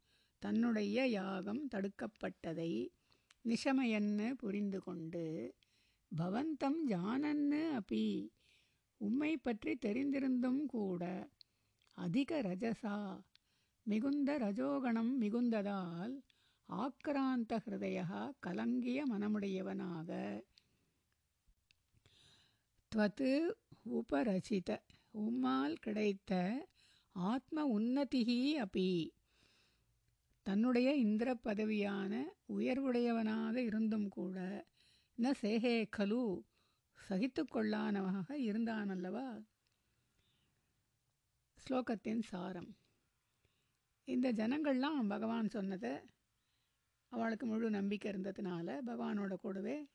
தன்னுடைய 0.41 1.07
யாகம் 1.07 1.63
தடுக்கப்பட்டதை 1.71 2.71
நிஷமயன்னு 3.45 4.33
புரிந்து 4.33 4.81
கொண்டு 4.81 5.25
பவந்தம் 6.11 6.79
ஜானன்னு 6.87 7.63
அப்பி 7.79 8.05
உம்மை 9.01 9.37
பற்றி 9.37 9.73
தெரிந்திருந்தும் 9.85 10.65
கூட 10.65 11.03
அதிக 11.97 12.41
ரஜசா 12.41 12.97
மிகுந்த 13.89 14.37
ரஜோகணம் 14.37 15.11
மிகுந்ததால் 15.21 16.13
ஆக்ராந்த 16.69 17.59
ஹிருதய 17.65 17.99
கலங்கிய 18.39 19.05
மனமுடையவனாக. 19.05 20.09
துவத்து 22.91 23.55
உபரசித 23.91 24.69
உம்மால் 25.13 25.75
கிடைத்த 25.75 26.65
ஆத்ம 27.15 27.79
உன்னதிகி 27.79 28.55
அப்பி 28.55 29.13
தன்னுடைய 30.45 30.95
இந்திர 30.95 31.33
பதவியான 31.33 32.13
உயர்வுடையவனாக 32.57 33.55
இருந்தும் 33.55 34.09
கூட 34.09 34.37
ந 35.17 35.33
சேகே 35.41 35.89
கலு 35.97 36.21
சகித்து 36.99 37.43
கொள்ளானவனாக 37.45 38.29
இருந்தானல்லவா? 38.29 39.27
ஸ்லோகத்தின் 41.57 42.21
சாரம். 42.21 42.78
இந்த 44.09 44.31
ஜனங்கள்லாம் 44.31 45.07
பகவான் 45.07 45.49
சொன்னதை 45.49 45.93
அவளுக்கு 47.11 47.45
முழு 47.45 47.69
நம்பிக்கை 47.69 48.11
இருந்ததுனால 48.11 48.81
பகவானோட 48.85 49.33
கூடவே 49.35 49.87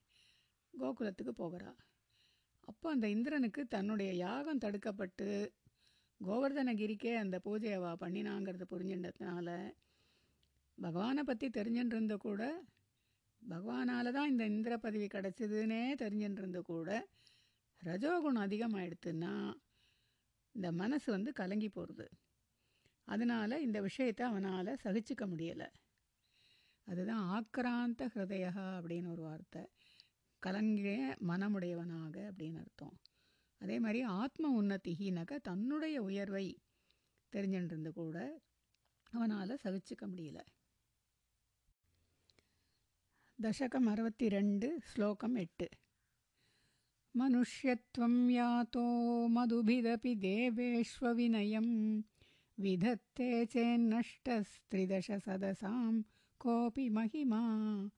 கோகுலத்துக்கு 0.74 1.33
போகிறா. 1.38 1.72
அப்போ 2.61 2.90
அந்த 2.90 3.09
இந்திரனுக்கு 3.09 3.66
தன்னுடைய 3.66 4.12
யாகம் 4.12 4.59
தடுக்கப்பட்டு 4.59 5.53
கோவர்தனகிரிக்கே 6.20 7.14
அந்த 7.14 7.40
பூஜையை 7.44 7.72
அவள் 7.72 8.00
பண்ணினாங்கிறது 8.00 8.64
புரிஞ்சின்றதுனால 8.64 9.48
பகவானை 10.79 11.22
பற்றி 11.22 11.48
தெரிஞ்சுட்டு 11.48 12.16
கூட 12.16 12.42
பகவானால் 13.42 14.12
தான் 14.12 14.31
இந்த 14.31 14.44
இந்திர 14.44 14.77
பதவி 14.77 15.07
கிடச்சிதுன்னே 15.07 15.94
தெரிஞ்சுட்டு 15.94 16.61
கூட 16.62 16.90
ரஜோகுணம் 17.83 18.44
அதிகமாகிடுத்துன்னா 18.46 19.35
இந்த 20.55 20.72
மனசு 20.72 21.11
வந்து 21.11 21.33
கலங்கி 21.33 21.68
போகிறது 21.68 22.07
அதனால் 23.05 23.61
இந்த 23.61 23.81
விஷயத்தை 23.81 24.27
அவனால் 24.27 24.67
சகிச்சிக்க 24.67 25.27
முடியலை. 25.27 25.69
அதுதான் 26.85 27.27
ஆக்ராந்த 27.35 28.01
ஹிருதயா 28.01 28.51
அப்படின்னு 28.57 29.11
ஒரு 29.11 29.23
வார்த்தை. 29.23 29.67
கலங்கிய 30.38 31.17
மனமுடையவனாக 31.29 32.17
அப்படின்னு 32.17 32.59
அர்த்தம். 32.59 33.01
அதே 33.59 33.79
மாதிரி 33.79 34.03
ஆத்ம 34.03 34.62
உன்னதினாக்க 34.62 35.40
தன்னுடைய 35.40 36.03
உயர்வை 36.03 36.62
தெரிஞ்சுட்டு 37.33 37.90
கூட 37.90 38.40
அவனால் 39.11 39.59
சகிச்சிக்க 39.64 40.07
முடியல. 40.07 40.40
தசகம் 43.43 43.87
அறுபத்தி 43.87 44.29
ரெண்டு 44.29 44.81
ஸ்லோகம் 44.85 45.35
எட்டு. 45.35 45.69
மனுஷ்யத்வம் 47.19 48.27
யாத்தோ 48.29 48.87
மதுபிதபி 49.35 50.14
विधत्ते 52.61 53.47
चेन्नष्टस्त्रिदशसदसां 53.47 56.03
कोऽपि 56.38 56.88
महिमा। 56.88 57.90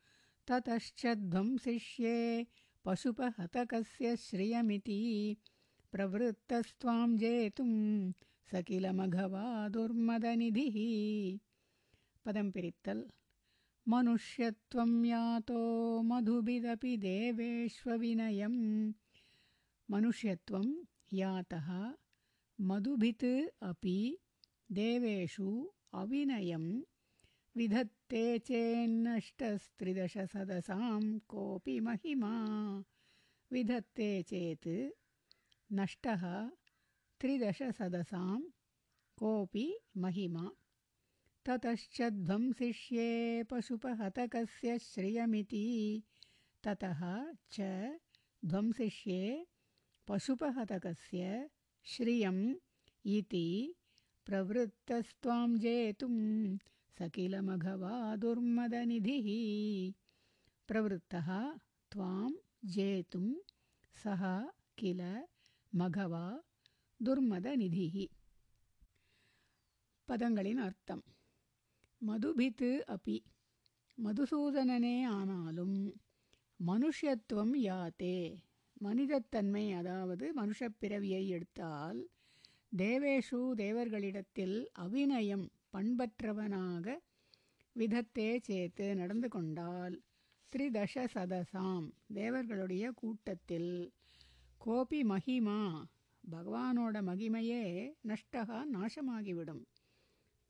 ततश्च 0.47 1.07
ध्वंसिष्ये 1.07 2.47
पशुपहतकस्य 2.85 4.17
श्रियमिति। 4.17 5.37
प्रवृत्तस्त्वां 5.93 7.17
जेतुं 7.17 8.13
सकिलमघवा 8.53 9.69
दुर्मदनिधिः। 9.69 11.39
पदंपित्तल् 12.25 13.03
मनुष्यत्वं 13.89 15.05
यातो 15.05 16.03
मधुभिदपि 16.03 16.97
देवेष्वविनयम्। 16.97 18.93
मनुष्यत्वं 19.91 20.75
यातः 21.13 21.95
मधुभित् 22.61 23.25
अपि 23.63 24.19
देवेषु 24.73 25.71
अविनयं 25.95 26.83
विधत्ते 27.57 28.39
चेन्नष्टस्त्रिदशसदसां 28.39 31.19
कोऽपि 31.19 31.81
महिमा। 31.81 32.85
विधत्ते 33.53 34.23
चेत् 34.23 34.91
नष्टः 35.73 36.51
त्रिदशसदसां 37.21 38.41
कोऽपि 39.17 39.79
महिमा। 39.97 40.51
ततश्च 41.45 42.03
ध्वंसिष्ये 42.03 43.43
पशुपहतकस्य 43.43 44.79
श्रियमिति। 44.79 46.03
ततः 46.65 47.33
च 47.53 47.61
ध्वंसिष्ये 48.45 49.47
पशुपहतकस्य 50.09 51.51
श्रियम् 51.85 52.55
इति 53.07 53.75
प्रवृत्तस्त्वां 54.28 55.48
जेतुं 55.60 56.16
स 56.98 57.10
किल 57.16 57.36
मघवा 57.42 57.94
दुर्मदनिधिः 58.16 59.28
प्रवृत्तः 60.70 61.30
त्वां 61.92 62.32
जेतुं 62.76 63.28
सः 63.96 64.24
किल 64.78 65.04
मघवा 65.74 66.26
दुर्मदनिधिः 67.00 67.96
பதங்களின் 70.08 70.62
அர்த்தம் 70.66 71.04
மதுபித்து 72.02 72.70
அபி 72.96 73.18
மதுசூதனனே 73.98 74.96
ஆனாலும் 75.18 75.78
மனுஷத்துவம் 76.60 77.54
யாத்தே 77.66 78.18
மனிதத்தன்மை 78.82 79.64
அதாவது 79.80 80.26
மனுஷப்பிறவியை 80.40 81.24
எடுத்தால் 81.28 82.00
தேவேஷு 82.77 83.55
தேவர்களிடத்தில் 83.57 84.67
அவிநயம் 84.79 85.49
பண்பற்றவனாக 85.73 86.97
விதத்தே 87.77 88.39
சேத்து 88.49 88.95
நடந்து 88.95 89.29
கொண்டால் 89.29 90.03
த்ரிதச 90.53 91.05
சதசாம் 91.15 91.87
தேவர்களுடைய 92.15 92.91
கூட்டத்தில் 92.91 93.93
கோபி 94.59 95.03
மகிமா 95.03 95.87
பகவானோட 96.25 96.97
மகிமையே 97.03 97.93
நஷ்டகா 98.09 98.61
நாசமாகிவிடும். 98.73 99.63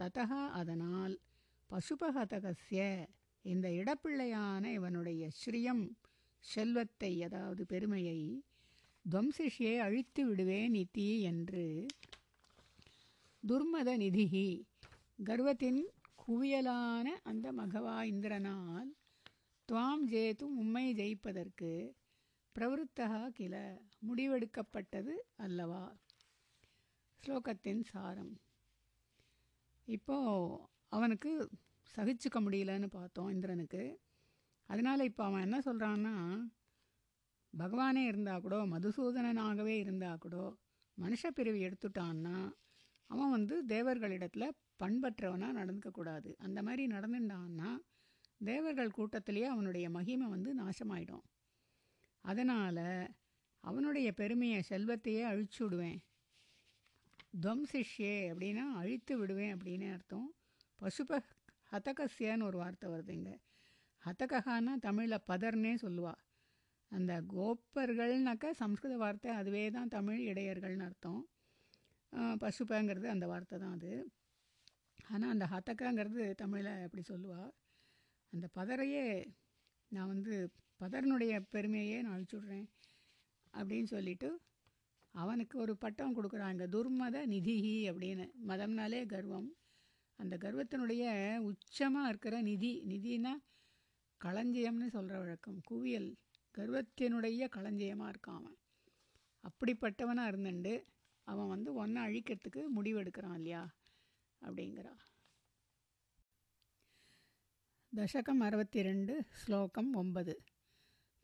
ததகா 0.01 0.49
அதனால் 0.51 1.21
பசுபகதகசிய 1.71 3.07
இந்த 3.43 3.69
இடப்பிள்ளையான 3.71 4.65
இவனுடைய 4.73 5.29
ஸ்ரீயம் 5.39 5.85
செல்வத்தை 6.39 7.23
அதாவது 7.23 7.67
பெருமையை 7.67 8.43
துவம்சிஷியே 9.05 9.79
அழித்து 9.79 10.27
விடுவேன் 10.27 10.71
நிதி 10.71 11.21
என்று 11.21 11.87
துர்மத 13.49 13.91
நிதிகி 13.97 14.67
கர்வத்தின் 15.25 15.85
குவியலான 16.27 17.07
அந்த 17.23 17.53
மகவா 17.53 17.97
இந்திரனால் 18.03 18.89
துவாம் 19.69 20.05
ஜேத்தும் 20.11 20.57
உம்மை 20.57 20.95
ஜெயிப்பதற்கு 20.95 21.93
பிரவருத்தகா 22.57 23.29
கில 23.29 23.83
முடிவெடுக்கப்பட்டது 24.09 25.15
அல்லவா? 25.37 25.97
ஸ்லோகத்தின் 27.23 27.83
சாரம். 27.83 28.41
இப்போ 29.85 30.17
அவனுக்கு 30.89 31.51
சகிச்சுக்க 31.97 32.41
முடியலன்னு 32.41 32.87
பார்த்தோம் 32.87 33.29
இந்திரனுக்கு. 33.29 34.01
அதனால் 34.67 35.01
இப்போ 35.01 35.25
அவன் 35.25 35.41
என்ன 35.41 35.59
சொல்கிறான்னா 35.59 36.15
பகவானே 37.59 38.05
இருந்தால் 38.07 38.41
கூட 38.41 38.57
மதுசூதனனாகவே 38.67 39.77
இருந்தால் 39.79 40.19
கூட 40.19 40.37
மனுஷப்பிரிவு 40.99 41.59
எடுத்துட்டான்னா 41.67 42.53
அவன் 43.07 43.31
வந்து 43.31 43.65
தேவர்களிடத்தில் 43.67 44.57
பண்பற்றவனாக 44.83 45.59
நடந்துக்கக்கூடாது 45.61 46.31
அந்த 46.37 46.63
மாதிரி 46.63 46.87
நடந்துட்டான்னா 46.87 47.71
தேவர்கள் 48.45 48.91
கூட்டத்திலேயே 48.91 49.45
அவனுடைய 49.45 49.91
மகிமை 49.91 50.27
வந்து 50.29 50.51
நாசமாயிடும். 50.55 51.25
அதனால் 52.25 52.85
அவனுடைய 53.61 54.13
பெருமையை 54.13 54.63
செல்வத்தையே 54.69 55.23
அழிச்சு 55.25 55.61
விடுவேன். 55.63 56.01
துவம்சிஷ்யே 57.43 58.15
அப்படின்னா 58.31 58.65
அழித்து 58.73 59.19
விடுவேன் 59.19 59.55
அப்படின்னு 59.57 59.93
அர்த்தம். 59.93 60.29
பசுப 60.81 61.21
ஹதகசியன்னு 61.73 62.43
ஒரு 62.43 62.59
வார்த்தை 62.59 62.91
வருது 62.91 63.11
இங்கே. 63.11 63.37
ஹதகஹான்னா 64.05 64.75
தமிழில் 64.79 65.27
பதர்னே 65.29 65.75
சொல்லுவா. 65.83 66.15
அந்த 66.89 67.13
கோப்பர்கள்னாக்கா 67.35 68.51
சம்ஸ்கிருத 68.51 68.97
வார்த்தை 68.97 69.31
அதுவே 69.31 69.71
தான் 69.71 69.89
தமிழ் 69.89 70.21
இடையர்கள்னு 70.21 70.85
அர்த்தம். 70.85 71.23
பசுப்பங்கிறது 72.13 73.07
அந்த 73.07 73.27
வார்த்தை 73.27 73.59
தான் 73.59 73.73
அது. 73.73 73.93
ஆனால் 75.09 75.31
அந்த 75.31 75.47
ஹதக்காங்கிறது 75.53 76.35
தமிழில் 76.35 76.83
எப்படி 76.83 77.03
சொல்லுவாள் 77.09 77.53
அந்த 78.33 78.47
பதரையே 78.55 79.07
நான் 79.89 80.07
வந்து 80.07 80.35
பதரனுடைய 80.81 81.35
பெருமையே 81.51 82.03
நான் 82.03 82.17
அழிச்சுட்றேன் 82.17 82.67
அப்படின்னு 83.55 83.85
சொல்லிட்டு 83.85 84.29
அவனுக்கு 85.15 85.59
ஒரு 85.59 85.77
பட்டம் 85.77 86.17
கொடுக்குறாங்க. 86.17 86.63
துர்மத 86.75 87.17
நிதிஹி 87.27 87.77
அப்படின்னு. 87.91 88.25
மதம்னாலே 88.49 89.07
கர்வம். 89.07 89.49
அந்த 90.19 90.37
கர்வத்தினுடைய 90.37 91.05
உச்சமாக 91.51 92.09
இருக்கிற 92.09 92.41
நிதி. 92.41 92.73
நிதினா 92.89 93.33
களஞ்சியம்னு 94.21 94.89
சொல்கிற 94.89 95.19
வழக்கம். 95.19 95.61
குவியல். 95.61 96.11
கர்வத்தினுடைய 96.59 97.49
களஞ்சியமாக 97.49 98.13
இருக்கான் 98.13 98.39
அவன். 98.41 98.59
அப்படிப்பட்டவனாக 99.45 100.31
இருந்துண்டு. 100.33 100.75
அவன் 101.28 101.48
வந்து 101.48 101.74
ஒன்றை 101.74 102.04
அழிக்கிறதுக்கு 102.04 102.66
முடிவெடுக்கிறான் 102.78 103.34
இல்லையா 103.34 103.74
அப்படிங்கிறா 104.42 104.94
தசகம் 107.94 108.40
அறுபத்தி 108.40 108.82
ரெண்டு 108.82 109.26
ஸ்லோகம் 109.44 109.94
ஒன்பது 109.94 110.44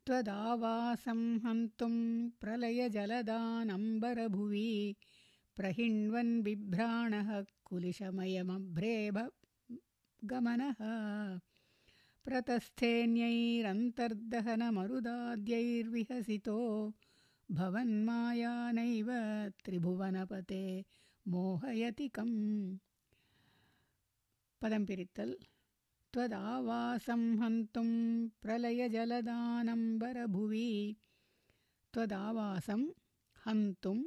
त्वदावासं 0.08 1.22
हन्तुं 1.44 1.96
प्रलयजलदानम्बरभुवि 2.42 4.96
प्रहिण्वन् 5.58 6.44
बिभ्राणः 6.44 7.42
कुलिशमयमभ्रेभ 7.64 9.18
गमनः 10.22 10.80
प्रतस्थेऽन्यैरन्तर्दहनमरुदाद्यैर्विहसितो 17.53 17.55
भवन्मायानैव 17.59 19.09
त्रिभुवनपते 19.65 20.63
मोहयति 21.33 22.07
कम्। 22.09 22.79
पदं 24.63 24.83
पिरित्तल्। 24.87 25.35
त्वदावासं 26.13 27.23
हन्तुं 27.43 27.89
प्रलयजलदानम्बरभुवि 28.43 30.71
त्वदावासं 31.95 32.83
हन्तुं 33.47 33.99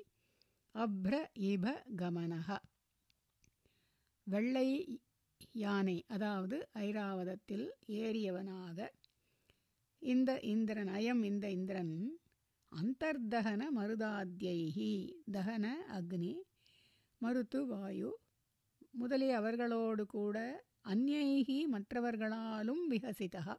அப்ர 0.74 1.24
இப 1.38 1.82
கமனக. 1.96 2.58
வெள்ளை 4.22 5.00
யானை 5.54 6.04
அதாவது 6.08 6.68
ஐராவதத்தில் 6.72 7.68
ஏறியவனாக 7.86 8.88
இந்த 9.98 10.40
இந்திரன் 10.40 10.88
அயம் 10.88 11.22
இந்த 11.22 11.50
இந்திரன் 11.50 12.20
அந்தர்தகன 12.72 13.62
மருதாத்யைகி 13.76 14.92
தகன 15.32 15.66
அக்னி 15.88 16.34
மருத்து 17.18 17.66
வாயு 17.66 18.10
முதலிய 18.90 19.36
அவர்களோடு 19.36 20.06
கூட 20.06 20.64
அந்நைகி 20.88 21.66
மற்றவர்களாலும் 21.66 22.82
விகசிதா 22.90 23.54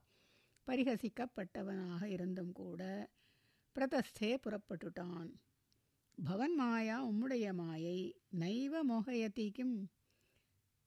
பரிகசிக்கப்பட்டவனாக 0.67 2.03
இருந்தும் 2.06 2.51
கூட 2.51 2.82
பிரதஸ்தே 3.75 4.38
புறப்பட்டுட்டான். 4.43 5.32
பவன் 6.17 6.56
மாயா 6.56 7.08
உம்முடைய 7.08 7.53
மாயை 7.53 7.99
நைவ 8.39 8.84
மோகயத்திக்கும் 8.84 9.75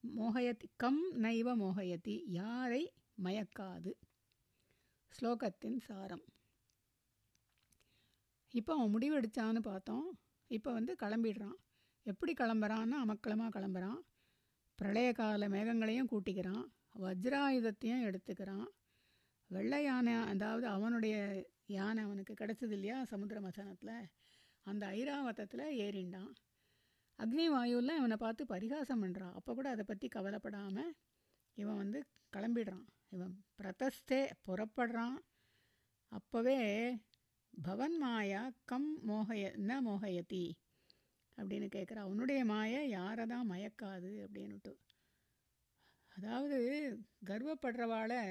மோகயத்தி 0.03 0.17
மோகயதி 0.17 0.67
கம் 0.75 1.23
நைவ 1.23 1.55
மோகயதி 1.55 2.23
யாரை 2.25 2.93
மயக்காது? 3.23 3.93
ஸ்லோகத்தின் 5.09 5.79
சாரம். 5.79 6.23
இப்போ 8.49 8.73
அவன் 8.73 8.93
முடிவெடுத்தான்னு 8.93 9.59
பார்த்தோம். 9.59 10.19
இப்போ 10.47 10.71
வந்து 10.71 10.95
கிளம்பிடுறான். 11.03 11.57
எப்படி 12.03 12.33
கிளம்புறான்னா 12.33 12.93
அமக்கலமாக 13.05 13.49
கிளம்புறான். 13.55 13.99
பிரளய 14.75 15.13
கால 15.13 15.47
மேகங்களையும் 15.47 16.07
கூட்டிக்கிறான். 16.11 16.65
வஜ்ராயுதத்தையும் 16.99 18.05
எடுத்துக்கிறான். 18.09 18.67
வெள்ளை 19.47 19.83
யானை 19.83 20.13
அதாவது 20.13 20.67
அவனுடைய 20.67 21.45
யானை 21.65 22.03
அவனுக்கு 22.03 22.33
கிடச்சது 22.33 22.71
இல்லையா 22.71 23.03
சமுத்திர 23.03 23.41
மசனத்தில்? 23.41 24.07
அந்த 24.63 24.87
ஐராவதத்தில் 24.87 25.65
ஏறிண்டான். 25.77 26.33
அக்னி 27.19 27.45
வாயுவில் 27.53 27.97
இவனை 27.99 28.17
பார்த்து 28.17 28.43
பரிகாசம் 28.45 29.01
பண்ணுறான் 29.03 29.35
அப்போ 29.37 29.51
கூட 29.53 29.67
அதை 29.69 29.83
பற்றி 29.87 30.07
கவலைப்படாமல் 30.07 30.91
இவன் 31.57 31.81
வந்து 31.83 31.99
கிளம்பிடுறான். 32.33 32.85
இவன் 33.09 33.33
பிரதஸ்தே 33.59 34.21
புறப்படுறான். 34.47 35.17
அப்போவே 36.11 36.57
பவன் 37.53 37.97
மாயா 37.97 38.41
கம் 38.65 38.89
மோகய 39.09 39.43
ந 39.69 39.79
மோகயதி 39.81 40.45
அப்படின்னு 41.37 41.67
கேட்குறா 41.75 42.03
அவனுடைய 42.07 42.41
மாயை 42.45 42.81
யாரை 42.89 43.25
தான் 43.25 43.49
மயக்காது 43.51 44.11
அப்படின்னுட்டு. 44.25 44.73
அதாவது 46.15 46.57
கர்வப்படுறவாளை 47.25 48.21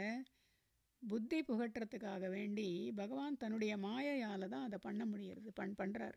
புத்தி 1.02 1.38
புகட்டுறதுக்காக 1.42 2.28
வேண்டி 2.28 2.68
பகவான் 2.96 3.40
தன்னுடைய 3.42 3.72
மாயையால் 3.78 4.52
தான் 4.54 4.66
அதை 4.68 4.78
பண்ண 4.78 5.02
முடியறது 5.04 5.50
பண் 5.60 5.74
பண்ணுறார் 5.80 6.16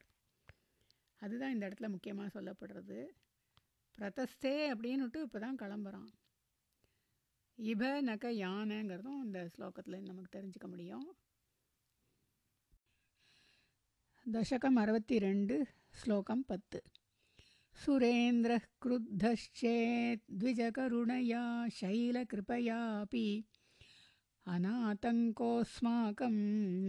அதுதான் 1.20 1.52
இந்த 1.52 1.68
இடத்துல 1.68 1.90
முக்கியமாக 1.90 2.42
சொல்லப்படுறது. 2.42 3.00
பிரதஸ்தே 3.98 4.56
அப்படின்னுட்டு 4.74 5.22
இப்போ 5.22 5.40
தான் 5.40 5.56
கிளம்புறான். 5.56 6.10
இப 7.58 8.02
நக 8.02 8.32
யானைங்கிறதும் 8.32 9.24
இந்த 9.24 9.50
ஸ்லோகத்தில் 9.58 10.06
நமக்கு 10.06 10.40
தெரிஞ்சுக்க 10.40 10.68
முடியும். 10.68 11.08
தசகம் 14.32 14.80
அறுபத்தி 14.84 15.20
ரெண்டு 15.20 15.68
ஸ்லோகம் 15.90 16.46
பத்து. 16.46 16.84
சுரேந்திர 17.86 18.54
கிருத்தேத் 18.86 20.24
த்விஜகருணையா 20.40 21.44
சைலகிருபையாபி 21.82 23.28
அநாதங்கோஸ்மாக்கம் 24.46 26.40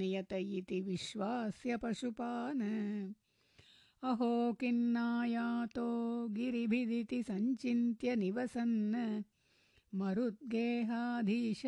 நியத 0.00 0.32
இதி 0.58 0.78
விஸ்வாசிய 0.88 1.76
பசுபான. 1.84 2.60
अहो 4.08 4.52
किन्नायातो 4.60 5.88
गिरिभिदिति 6.28 7.22
सञ्चिन्त्य 7.22 8.16
निवसन्। 8.16 9.24
मरुद्गेहाधीश 9.94 11.62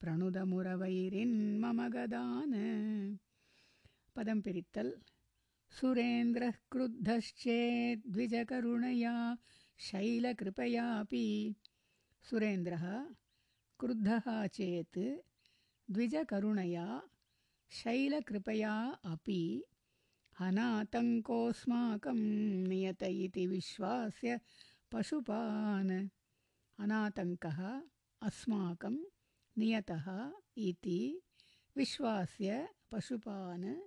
प्रणुदमुरवैरिन्मम 0.00 1.88
गदान्। 1.88 3.18
पदं 4.16 4.40
पिरित्तल्। 4.40 4.92
सुरेन्द्रः 5.80 6.52
क्रुद्धश्चेद्विजकरुणया 6.72 9.36
शैलकृपयापि। 9.78 11.54
सुरेन्द्रः 12.30 12.84
क्रुद्धः 13.80 14.46
चेत् 14.46 14.98
द्विजकरुणया 15.90 17.02
शैलकृपया 17.70 18.98
अपि 19.04 19.64
अनातङ्कोऽस्माकं 20.40 22.16
नियत 22.68 23.02
इति 23.02 23.46
विश्वास्य 23.46 24.40
पशुपान्। 24.92 26.08
अनातङ्कः 26.78 27.82
अस्माकं 28.22 28.96
नियतः 29.58 30.32
इति 30.58 31.20
विश्वास्य 31.76 32.68
पशुपान्। 32.92 33.80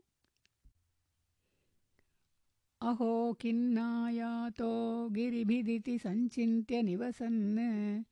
अहो 2.82 3.34
किन्नायातो 3.34 5.10
गिरिभिदिति 5.10 6.00
सञ्चिन्त्य 6.00 6.82
निवसन्। 6.82 8.04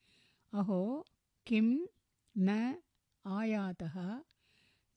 अहो 0.53 1.05
किं 1.45 1.87
न 2.37 2.75
आयातः 3.25 4.23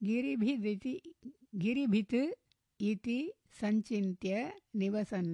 गिरिभिदिति 0.02 1.14
गिरिभित् 1.54 2.47
इति 2.79 3.19
सञ्चिन्त्य 3.59 4.33
निवसन् 4.75 5.33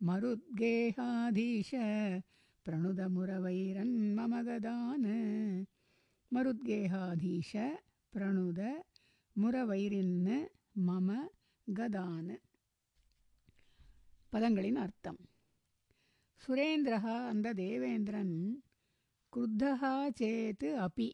मरुद्गेहाधीश 0.00 1.70
प्रणुदमुरवैरन्मम 2.66 4.34
गदान् 4.48 5.10
मरुद्गेहाधीश 6.32 7.52
प्रणुद 8.12 8.60
முரவைரின்னு 9.36 10.34
மம 10.86 11.08
கதான்னு 11.66 12.34
பதங்களின் 14.32 14.78
அர்த்தம் 14.82 15.20
சுரேந்திரா 16.42 17.14
அந்த 17.30 17.48
தேவேந்திரன் 17.54 18.34
குருத்தகா 19.32 19.94
சேத்து 20.20 20.68
அபி 20.86 21.08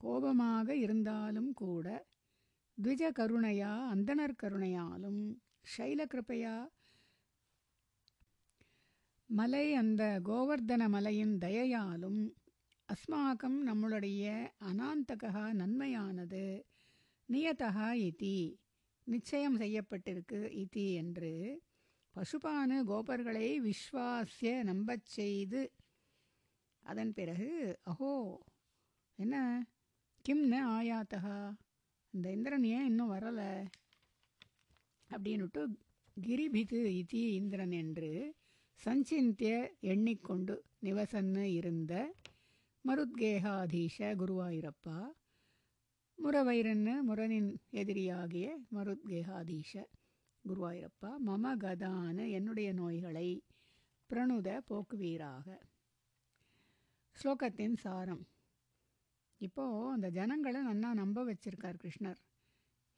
கோபமாக 0.00 0.76
இருந்தாலும் 0.76 1.50
கூட 1.54 1.86
த்விஜ 2.77 3.03
கருணையா 3.11 3.71
அந்தனர் 3.93 4.35
கருணையாலும் 4.35 5.21
சைலகிருப்பையா 5.67 6.53
மலை 9.29 9.65
அந்த 9.75 10.03
கோவர்தன 10.25 10.87
மலையின் 10.89 11.35
தயையாலும் 11.39 12.21
அஸ்மாக்கம் 12.89 13.59
நம்மளுடைய 13.67 14.23
அனாந்தகா 14.69 15.43
நன்மையானது 15.59 16.45
நியதகா 17.29 17.89
இதி 18.01 18.37
நிச்சயம் 19.07 19.57
செய்யப்பட்டிருக்கு 19.57 20.39
இதி 20.63 20.85
என்று 20.93 21.33
பசுபானு 22.15 22.77
கோபர்களை 22.83 23.47
விஸ்வாசிய 23.59 24.53
நம்பச் 24.63 25.09
செய்து 25.09 25.61
அதன் 26.83 27.13
பிறகு 27.13 27.49
அஹோ 27.83 28.13
என்ன? 29.19 29.35
கிம்னு 30.25 30.59
ஆயாத்தகா? 30.71 31.37
இந்த 32.13 32.31
இந்திரன் 32.31 32.63
ஏன் 32.63 32.85
இன்னும் 32.85 33.11
வரலை? 33.11 33.65
அப்படின்னுட்டு 35.09 35.61
கிரிபிது 36.21 36.79
இதி 37.01 37.21
இந்திரன் 37.33 37.71
என்று 37.71 38.35
சஞ்சிந்திய 38.85 39.67
எண்ணிக்கொண்டு 39.79 40.65
நிவசன்னு 40.81 41.43
இருந்த 41.43 41.93
மருத்கேகாதீஷ 42.87 43.97
குருவாயிரப்பா 43.97 44.99
முரவைரன்னு 46.17 47.01
முரனின் 47.01 47.49
எதிரியாகிய 47.69 48.57
மருத்கேகாதீஷ 48.73 49.83
குருவாயிரப்பா 50.43 51.11
மம 51.25 51.55
கதான 51.57 52.29
என்னுடைய 52.29 52.73
நோய்களை 52.73 53.43
பிரணுத 54.09 54.61
போக்குவீராக. 54.69 55.47
ஸ்லோகத்தின் 57.15 57.75
சாரம். 57.75 58.27
இப்போது 59.41 59.91
அந்த 59.91 60.09
ஜனங்களை 60.09 60.59
நன்னா 60.61 60.89
நம்ப 60.93 61.23
வச்சிருக்கார் 61.23 61.81
கிருஷ்ணர். 61.83 62.19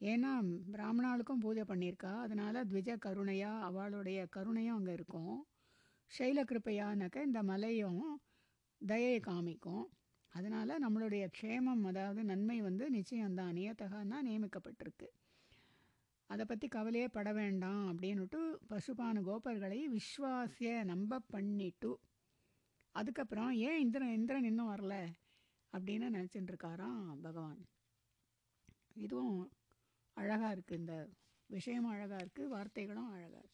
ஏன்னா 0.01 0.31
பிராமணாளுக்கும் 0.71 1.43
பூஜை 1.43 1.63
பண்ணியிருக்கா. 1.63 2.13
அதனால் 2.17 2.65
த்விஜ 2.65 2.89
கருணையா 3.05 3.51
அவளுடைய 3.59 4.27
கருணையும் 4.35 4.75
அங்கே 4.75 4.93
இருக்கும். 4.93 5.35
சைல 6.11 6.39
கிருப்பையானாக்க 6.43 7.23
இந்த 7.23 7.43
மலையும் 7.43 8.01
தயையை 8.81 9.19
காமிக்கும். 9.19 9.85
அதனால் 10.33 10.81
நம்மளுடைய 10.83 11.23
க்ஷேமம் 11.37 11.83
அதாவது 11.85 12.23
நன்மை 12.23 12.61
வந்து 12.61 12.85
நிச்சயம்தான். 12.89 13.55
நியத்தகான்னா 13.57 14.17
நியமிக்கப்பட்டிருக்கு. 14.21 15.07
அதை 16.29 16.45
பற்றி 16.45 16.67
கவலையே 16.67 17.07
பட 17.07 17.29
வேண்டாம் 17.33 17.83
அப்படின்னுட்டு 17.91 18.39
பசுபான 18.69 19.21
கோபர்களை 19.21 19.79
விஸ்வாசிய 19.95 20.83
நம்ப 20.83 21.19
பண்ணிட்டு 21.19 21.91
அதுக்கப்புறம் 22.95 23.51
ஏன் 23.67 23.79
இந்திரன் 23.79 24.13
இந்திரன் 24.13 24.43
இன்னும் 24.43 24.71
வரல? 24.73 24.95
அப்படின்னு 25.73 26.07
நினச்சிட்டு 26.17 26.51
இருக்காராம் 26.53 27.21
பகவான். 27.21 27.61
இதுவும் 29.05 29.37
அழகாக 30.17 30.55
இருக்குது 30.55 30.79
இந்த 30.79 30.95
விஷயமும் 31.49 31.93
அழகாக 31.95 32.23
இருக்குது 32.23 32.51
வார்த்தைகளும் 32.55 33.11
அழகாக 33.15 33.41
இருக்குது 33.43 33.52